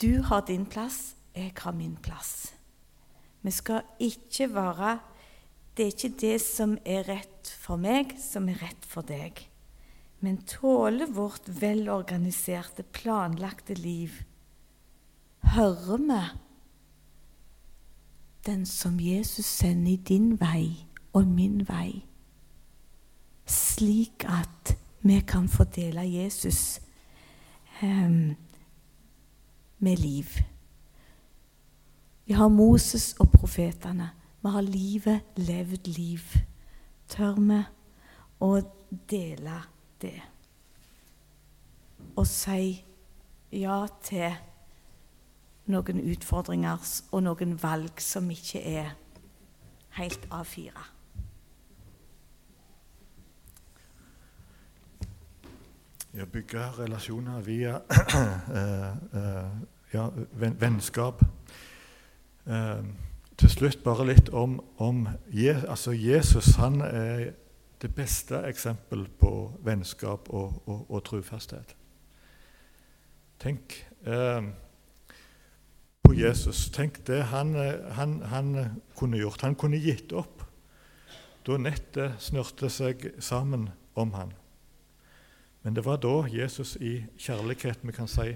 du 0.00 0.22
har 0.22 0.44
din 0.46 0.66
plass, 0.66 1.16
jeg 1.34 1.52
har 1.58 1.72
min 1.72 1.96
plass. 1.96 2.54
Vi 3.42 3.50
skal 3.50 3.82
ikke 3.98 4.54
være 4.54 4.98
Det 5.76 5.82
er 5.82 5.90
ikke 5.90 6.16
det 6.20 6.40
som 6.40 6.76
er 6.86 7.02
rett 7.08 7.48
for 7.58 7.76
meg, 7.76 8.12
som 8.22 8.46
er 8.48 8.60
rett 8.62 8.84
for 8.86 9.02
deg. 9.02 9.40
Men 10.24 10.38
tåler 10.48 11.06
vårt 11.06 11.48
velorganiserte, 11.48 12.82
planlagte 12.82 13.74
liv 13.74 14.22
Hører 15.44 15.98
vi 16.00 16.20
den 18.46 18.66
som 18.66 19.00
Jesus 19.00 19.46
sender 19.46 19.92
i 19.92 19.96
din 19.96 20.30
vei 20.40 20.86
og 21.12 21.28
min 21.28 21.60
vei, 21.68 22.04
slik 23.46 24.24
at 24.28 24.72
vi 25.04 25.20
kan 25.20 25.48
få 25.48 25.64
dele 25.64 26.06
Jesus 26.08 26.80
um, 27.82 28.34
med 29.78 30.00
liv. 30.00 30.28
Vi 32.24 32.32
har 32.32 32.48
Moses 32.48 33.12
og 33.20 33.28
profetene. 33.32 34.10
Vi 34.40 34.56
har 34.56 34.62
livet, 34.62 35.20
levd 35.36 35.88
liv. 35.88 36.24
Tør 37.08 37.40
vi 37.40 37.62
å 38.40 38.52
dele 39.08 39.60
det? 40.04 40.16
Og 42.14 42.26
si 42.30 42.84
ja 43.54 43.84
til 44.04 44.34
noen 45.72 46.02
utfordringer 46.12 46.82
og 47.10 47.22
noen 47.24 47.56
valg 47.62 48.02
som 48.02 48.28
ikke 48.30 48.60
er 48.60 48.90
helt 49.98 50.26
A4. 50.30 50.90
Ja, 56.14 56.24
bygge 56.30 56.66
relasjoner 56.78 57.40
via 57.42 57.78
eh, 58.58 58.90
eh, 59.18 59.54
ja, 59.94 60.08
vennskap. 60.38 61.24
Eh, 62.46 62.84
til 63.36 63.50
slutt 63.50 63.80
bare 63.82 64.06
litt 64.06 64.28
om, 64.28 64.60
om 64.78 65.08
Je 65.32 65.56
altså 65.68 65.90
Jesus. 65.90 66.54
Han 66.60 66.80
er 66.80 67.32
det 67.84 67.92
beste 67.92 68.38
eksempel 68.48 69.04
på 69.20 69.30
vennskap 69.64 70.30
og, 70.32 70.62
og, 70.64 70.86
og 70.88 71.02
trufasthet. 71.04 71.74
Tenk 73.42 73.76
eh, 74.08 74.46
på 76.04 76.14
Jesus. 76.16 76.70
Tenk 76.72 77.02
det 77.04 77.26
han, 77.28 77.52
han, 77.98 78.22
han, 78.32 78.54
kunne 78.96 79.20
gjort. 79.20 79.44
Han 79.44 79.58
kunne 79.60 79.82
gitt 79.84 80.16
opp 80.16 80.46
da 81.44 81.58
nettet 81.60 82.22
snørte 82.24 82.70
seg 82.72 83.10
sammen 83.20 83.68
om 84.00 84.14
han. 84.16 84.32
Men 85.60 85.76
det 85.76 85.84
var 85.84 86.00
da 86.00 86.22
Jesus 86.32 86.78
i 86.80 87.02
kjærlighet 87.20 87.84
vi 87.84 87.92
kan 87.92 88.08
si 88.08 88.30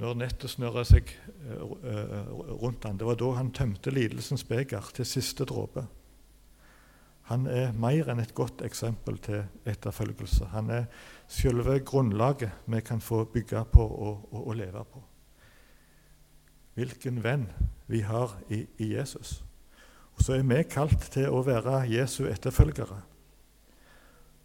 når 0.00 0.16
nettet 0.16 0.54
snørra 0.54 0.86
seg 0.88 1.12
rundt 1.52 2.88
han. 2.88 2.96
Det 2.96 3.04
var 3.04 3.20
da 3.20 3.34
han 3.36 3.52
tømte 3.52 3.92
lidelsens 3.92 4.46
beger 4.48 4.88
til 4.96 5.08
siste 5.08 5.44
dråpe. 5.44 5.84
Han 7.30 7.46
er 7.46 7.70
mer 7.78 8.08
enn 8.10 8.18
et 8.18 8.32
godt 8.34 8.64
eksempel 8.66 9.18
til 9.22 9.44
etterfølgelse. 9.70 10.48
Han 10.50 10.70
er 10.74 10.88
selve 11.30 11.76
grunnlaget 11.86 12.50
vi 12.66 12.80
kan 12.82 13.00
få 13.00 13.24
bygge 13.24 13.64
på 13.70 13.84
og, 13.86 14.24
og, 14.32 14.46
og 14.48 14.56
leve 14.58 14.82
på. 14.84 15.02
Hvilken 16.74 17.22
venn 17.22 17.46
vi 17.86 18.00
har 18.00 18.34
i, 18.50 18.66
i 18.78 18.96
Jesus. 18.96 19.44
Og 20.14 20.22
Så 20.22 20.32
er 20.32 20.42
vi 20.42 20.62
kalt 20.62 21.06
til 21.14 21.30
å 21.30 21.42
være 21.46 21.84
Jesu 21.90 22.24
etterfølgere. 22.26 22.98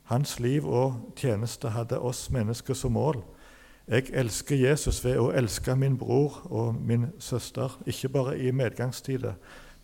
Hans 0.04 0.40
liv 0.40 0.68
og 0.70 1.16
tjeneste 1.18 1.72
hadde 1.74 1.98
oss 2.00 2.30
mennesker 2.30 2.78
som 2.78 2.94
mål. 2.94 3.24
Jeg 3.88 4.12
elsker 4.14 4.62
Jesus 4.62 5.02
ved 5.06 5.18
å 5.18 5.32
elske 5.34 5.74
min 5.76 5.98
bror 5.98 6.38
og 6.46 6.78
min 6.78 7.08
søster, 7.20 7.82
ikke 7.86 8.10
bare 8.10 8.38
i 8.38 8.52
medgangstider, 8.52 9.34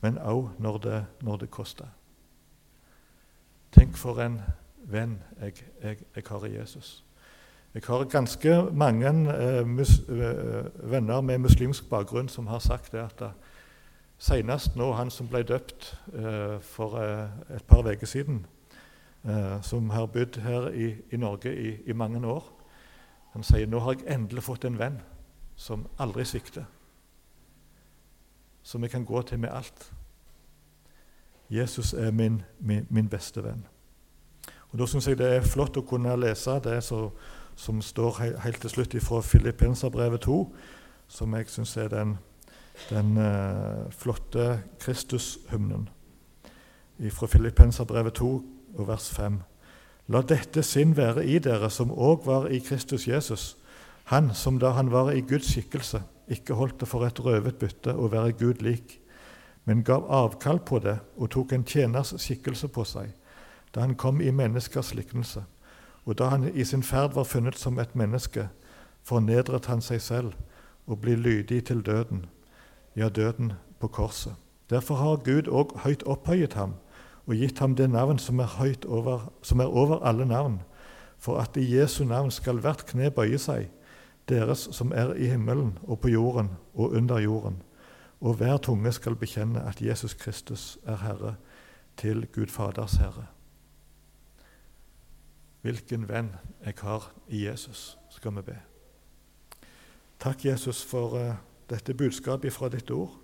men 0.01 0.17
også 0.17 0.53
når 0.59 1.03
når 1.21 1.37
det 1.37 1.51
koster. 1.51 1.89
Tenk 3.71 3.95
for 3.97 4.19
en 4.19 4.41
venn 4.91 5.19
jeg, 5.41 5.53
jeg, 5.83 5.97
jeg 6.15 6.23
har 6.27 6.45
i 6.45 6.55
Jesus. 6.57 7.03
Jeg 7.73 7.83
har 7.87 8.03
ganske 8.03 8.63
mange 8.71 9.07
eh, 9.07 9.67
mus, 9.67 9.99
eh, 9.99 10.91
venner 10.91 11.21
med 11.21 11.37
muslimsk 11.37 11.89
bakgrunn 11.89 12.29
som 12.29 12.47
har 12.47 12.59
sagt 12.59 12.91
det 12.91 12.99
at 12.99 13.21
eh, 13.21 13.37
senest 14.21 14.75
nå 14.75 14.91
han 14.93 15.09
som 15.09 15.29
ble 15.31 15.41
døpt 15.47 15.87
eh, 16.13 16.57
for 16.61 16.97
eh, 16.99 17.55
et 17.55 17.63
par 17.65 17.87
uker 17.87 18.07
siden, 18.07 18.43
eh, 19.23 19.61
som 19.61 19.89
har 19.89 20.11
bodd 20.11 20.37
her 20.43 20.67
i, 20.69 20.91
i 21.11 21.17
Norge 21.17 21.55
i, 21.55 21.77
i, 21.85 21.93
mange 21.93 22.21
år, 22.27 22.43
han 23.33 23.43
sier 23.43 23.71
nå 23.71 23.79
har 23.79 23.95
jeg 23.95 24.05
endelig 24.13 24.43
fått 24.43 24.67
en 24.67 24.77
venn 24.79 24.99
som 25.55 25.87
aldri 25.99 26.25
svikter, 26.27 26.67
som 28.63 28.83
jeg 28.83 28.91
kan 28.91 29.05
gå 29.05 29.21
til 29.21 29.39
med 29.39 29.49
alt. 29.49 29.91
Jesus 31.51 31.93
er 31.93 32.11
min, 32.11 32.41
min, 32.59 32.87
min 32.89 33.09
beste 33.09 33.43
venn. 33.43 33.65
Og 34.71 34.79
Da 34.79 34.87
syns 34.87 35.07
jeg 35.07 35.19
det 35.19 35.27
er 35.27 35.43
flott 35.43 35.77
å 35.77 35.83
kunne 35.83 36.15
lese 36.15 36.59
det 36.63 36.77
så, 36.83 37.09
som 37.59 37.81
står 37.83 38.21
helt 38.45 38.61
til 38.63 38.71
slutt 38.71 38.95
fra 39.03 39.19
Filippenserbrevet 39.21 40.23
2, 40.23 40.37
som 41.11 41.35
jeg 41.35 41.49
syns 41.51 41.75
er 41.77 41.89
den, 41.91 42.13
den 42.89 43.17
uh, 43.17 43.91
flotte 43.91 44.61
Kristushymnen 44.79 45.89
fra 47.11 47.27
Filippenserbrevet 47.27 48.13
2 48.13 48.29
og 48.77 48.87
vers 48.87 49.09
5. 49.09 49.41
La 50.13 50.21
dette 50.21 50.63
sinn 50.63 50.95
være 50.97 51.25
i 51.25 51.39
dere, 51.39 51.69
som 51.69 51.91
òg 51.91 52.25
var 52.25 52.47
i 52.47 52.61
Kristus 52.63 53.07
Jesus, 53.07 53.57
han 54.11 54.31
som 54.35 54.59
da 54.59 54.73
han 54.77 54.91
var 54.91 55.11
i 55.11 55.23
Guds 55.25 55.51
skikkelse, 55.51 56.01
ikke 56.31 56.55
holdt 56.55 56.79
det 56.79 56.87
for 56.87 57.05
et 57.07 57.19
røvet 57.19 57.57
bytte 57.59 57.95
å 57.95 58.07
være 58.11 58.37
Gud 58.39 58.61
lik, 58.63 59.00
men 59.65 59.83
gav 59.83 60.05
avkall 60.09 60.59
på 60.59 60.79
det 60.79 60.97
og 61.17 61.29
tok 61.29 61.53
en 61.53 61.65
tjeners 61.65 62.13
skikkelse 62.17 62.67
på 62.67 62.85
seg, 62.87 63.11
da 63.75 63.85
han 63.85 63.95
kom 63.95 64.21
i 64.21 64.31
menneskers 64.31 64.93
liknelse. 64.95 65.43
Og 66.05 66.17
da 66.17 66.31
han 66.33 66.47
i 66.49 66.63
sin 66.65 66.83
ferd 66.83 67.13
var 67.13 67.29
funnet 67.29 67.59
som 67.59 67.79
et 67.79 67.95
menneske, 67.95 68.47
fornedret 69.03 69.65
han 69.69 69.81
seg 69.81 70.01
selv 70.01 70.33
og 70.87 71.01
ble 71.01 71.15
lydig 71.15 71.63
til 71.69 71.81
døden, 71.85 72.25
ja, 72.95 73.09
døden 73.09 73.53
på 73.79 73.87
korset. 73.87 74.33
Derfor 74.69 74.95
har 74.95 75.23
Gud 75.25 75.47
òg 75.47 75.77
høyt 75.83 76.03
opphøyet 76.03 76.53
ham 76.53 76.73
og 77.27 77.35
gitt 77.37 77.59
ham 77.59 77.75
det 77.75 77.89
navn 77.89 78.19
som 78.19 78.39
er, 78.39 78.49
høyt 78.57 78.85
over, 78.85 79.29
som 79.41 79.59
er 79.59 79.69
over 79.69 80.01
alle 80.03 80.25
navn, 80.25 80.61
for 81.21 81.37
at 81.37 81.57
i 81.57 81.77
Jesu 81.77 82.03
navn 82.03 82.31
skal 82.31 82.59
hvert 82.59 82.85
kne 82.89 83.11
bøye 83.13 83.37
seg, 83.37 83.69
deres 84.29 84.67
som 84.73 84.91
er 84.95 85.13
i 85.13 85.29
himmelen 85.29 85.75
og 85.83 85.99
på 86.01 86.09
jorden 86.09 86.49
og 86.73 86.95
under 86.97 87.19
jorden, 87.19 87.61
og 88.21 88.33
hver 88.33 88.57
tunge 88.57 88.91
skal 88.91 89.15
bekjenne 89.15 89.63
at 89.67 89.81
Jesus 89.81 90.13
Kristus 90.13 90.77
er 90.85 90.95
Herre, 90.95 91.35
til 91.97 92.27
Gud 92.33 92.47
Faders 92.47 92.93
Herre. 92.93 93.25
Hvilken 95.61 96.09
venn 96.09 96.35
jeg 96.65 96.73
har 96.81 97.11
i 97.27 97.45
Jesus, 97.47 97.97
skal 98.09 98.35
vi 98.35 98.41
be. 98.41 98.57
Takk, 100.19 100.45
Jesus, 100.45 100.85
for 100.85 101.29
uh, 101.29 101.35
dette 101.69 101.93
budskapet 101.93 102.53
fra 102.53 102.69
ditt 102.69 102.91
ord. 102.91 103.17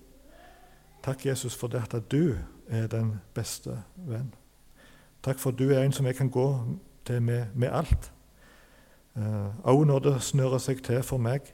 Takk, 1.04 1.26
Jesus, 1.26 1.56
for 1.56 1.68
det 1.68 1.94
at 1.94 2.12
du 2.12 2.36
er 2.68 2.88
den 2.88 3.20
beste 3.34 3.84
venn. 3.96 4.34
Takk 5.24 5.40
for 5.40 5.52
du 5.52 5.70
er 5.70 5.84
en 5.84 5.94
som 5.94 6.06
jeg 6.06 6.16
kan 6.16 6.30
gå 6.30 6.78
til 7.06 7.22
med, 7.22 7.46
med 7.56 7.70
alt. 7.72 8.12
Òg 9.64 9.82
uh, 9.82 9.88
når 9.88 10.00
det 10.00 10.22
snører 10.22 10.62
seg 10.62 10.84
til 10.84 11.04
for 11.04 11.18
meg, 11.18 11.54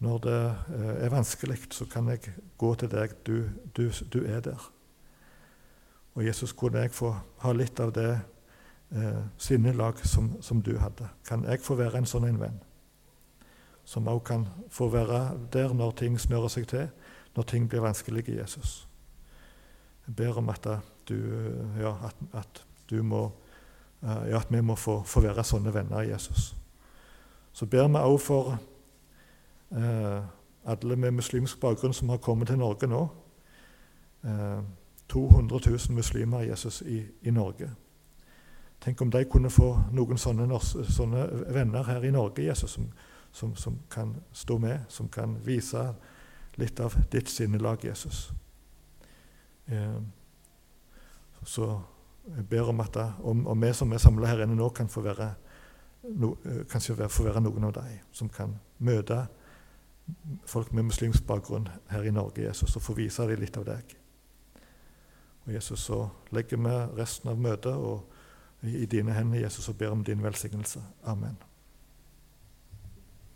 når 0.00 0.18
det 0.24 0.40
uh, 0.72 0.90
er 1.04 1.12
vanskelig, 1.12 1.58
så 1.76 1.84
kan 1.84 2.08
jeg 2.08 2.32
gå 2.58 2.74
til 2.74 2.90
deg. 2.90 3.16
Du, 3.26 3.44
du, 3.76 3.90
du 4.12 4.22
er 4.24 4.40
der. 4.40 4.70
Og 6.14 6.26
Jesus, 6.26 6.52
kunne 6.52 6.80
jeg 6.80 6.92
få 6.92 7.12
ha 7.44 7.52
litt 7.52 7.80
av 7.80 7.92
det 7.94 8.10
eh, 8.90 9.20
sinnelag 9.38 10.00
som, 10.04 10.32
som, 10.42 10.62
du 10.62 10.74
hadde. 10.78 11.08
Kan 11.26 11.44
jeg 11.46 11.62
få 11.62 11.76
være 11.78 12.00
en 12.00 12.08
sånn 12.08 12.26
en 12.28 12.40
venn? 12.40 12.58
Som 13.84 14.08
også 14.10 14.24
kan 14.26 14.46
få 14.70 14.90
være 14.92 15.20
der 15.52 15.74
når 15.74 15.94
ting 16.02 16.18
snører 16.20 16.50
seg 16.52 16.66
til, 16.70 16.88
når 17.36 17.46
ting 17.46 17.68
blir 17.70 17.84
vanskelige, 17.84 18.40
Jesus. 18.40 18.88
Jeg 20.06 20.16
ber 20.18 20.42
om 20.42 20.50
at, 20.50 20.66
du, 21.08 21.16
ja, 21.78 21.94
at, 22.08 22.26
at 22.42 22.64
du 22.90 23.02
må, 23.06 23.28
ja, 24.02 24.40
at 24.40 24.50
vi 24.50 24.60
må 24.60 24.74
få, 24.74 25.00
få, 25.06 25.22
være 25.22 25.46
sånne 25.46 25.74
venner, 25.74 26.02
Jesus. 26.10 26.56
Så 27.52 27.66
ber 27.66 27.88
vi 27.88 28.02
også 28.02 28.26
for 28.26 28.52
eh, 28.52 28.66
alle 29.70 30.96
med 30.96 31.10
muslimsk 31.14 31.60
bakgrunn 31.60 31.94
som 31.94 32.08
har 32.08 32.18
kommet 32.18 32.48
til 32.48 32.58
Norge 32.58 32.88
nå. 32.90 33.08
Eh, 34.24 34.62
200 35.10 35.60
000 35.66 35.78
muslimer 35.94 36.40
Jesus 36.40 36.82
i, 36.82 37.06
i 37.22 37.30
Norge. 37.30 37.70
Tenk 38.80 39.00
om 39.00 39.10
de 39.10 39.24
kunne 39.24 39.50
få 39.50 39.72
noen 39.92 40.18
sånne, 40.18 40.58
sånne 40.88 41.24
venner 41.52 41.84
her 41.84 42.04
i 42.04 42.12
Norge 42.14 42.44
Jesus, 42.44 42.70
som, 42.70 42.86
som, 43.32 43.56
som, 43.56 43.78
kan 43.90 44.14
stå 44.32 44.58
med, 44.58 44.78
som 44.88 45.08
kan 45.08 45.34
vise 45.44 45.82
litt 46.54 46.80
av 46.80 46.94
ditt 47.12 47.28
sinnelag, 47.28 47.84
Jesus. 47.84 48.30
Eh, 49.66 49.98
så 51.42 51.80
jeg 52.36 52.46
ber 52.48 52.70
om 52.70 52.80
at 52.80 52.94
da, 52.94 53.10
om, 53.22 53.46
om, 53.46 53.60
vi 53.60 53.72
som 53.74 53.92
er 53.92 53.98
samla 53.98 54.30
her 54.30 54.44
inne 54.44 54.54
nå, 54.54 54.68
kan 54.68 54.88
få 54.88 55.02
være, 55.04 55.32
no, 56.14 56.36
eh, 56.44 56.64
kanskje 56.70 57.08
få 57.08 57.26
være 57.26 57.42
noen 57.42 57.66
av 57.68 57.76
dem 57.80 57.98
som 58.12 58.28
kan 58.28 58.54
møte 58.78 59.24
folk 60.46 60.72
med 60.72 60.88
muslimsk 60.88 61.26
bakgrunn 61.26 61.68
her 61.90 62.02
i 62.02 62.14
Norge, 62.14 62.44
Jesus, 62.44 62.76
og 62.76 62.82
få 62.82 62.96
vise 62.98 63.26
dem 63.28 63.40
litt 63.40 63.56
av 63.60 63.66
deg. 63.68 63.96
Og 65.46 65.54
Jesus, 65.54 65.80
så 65.88 66.04
legger 66.30 66.60
vi 66.60 66.78
resten 67.00 67.30
av 67.32 67.38
møtet 67.40 67.74
og 67.74 68.06
i 68.62 68.86
dine 68.86 69.12
hender, 69.16 69.40
Jesus, 69.40 69.68
og 69.68 69.78
ber 69.80 69.94
om 69.94 70.04
din 70.04 70.22
velsignelse. 70.22 70.82
Amen. 71.08 71.38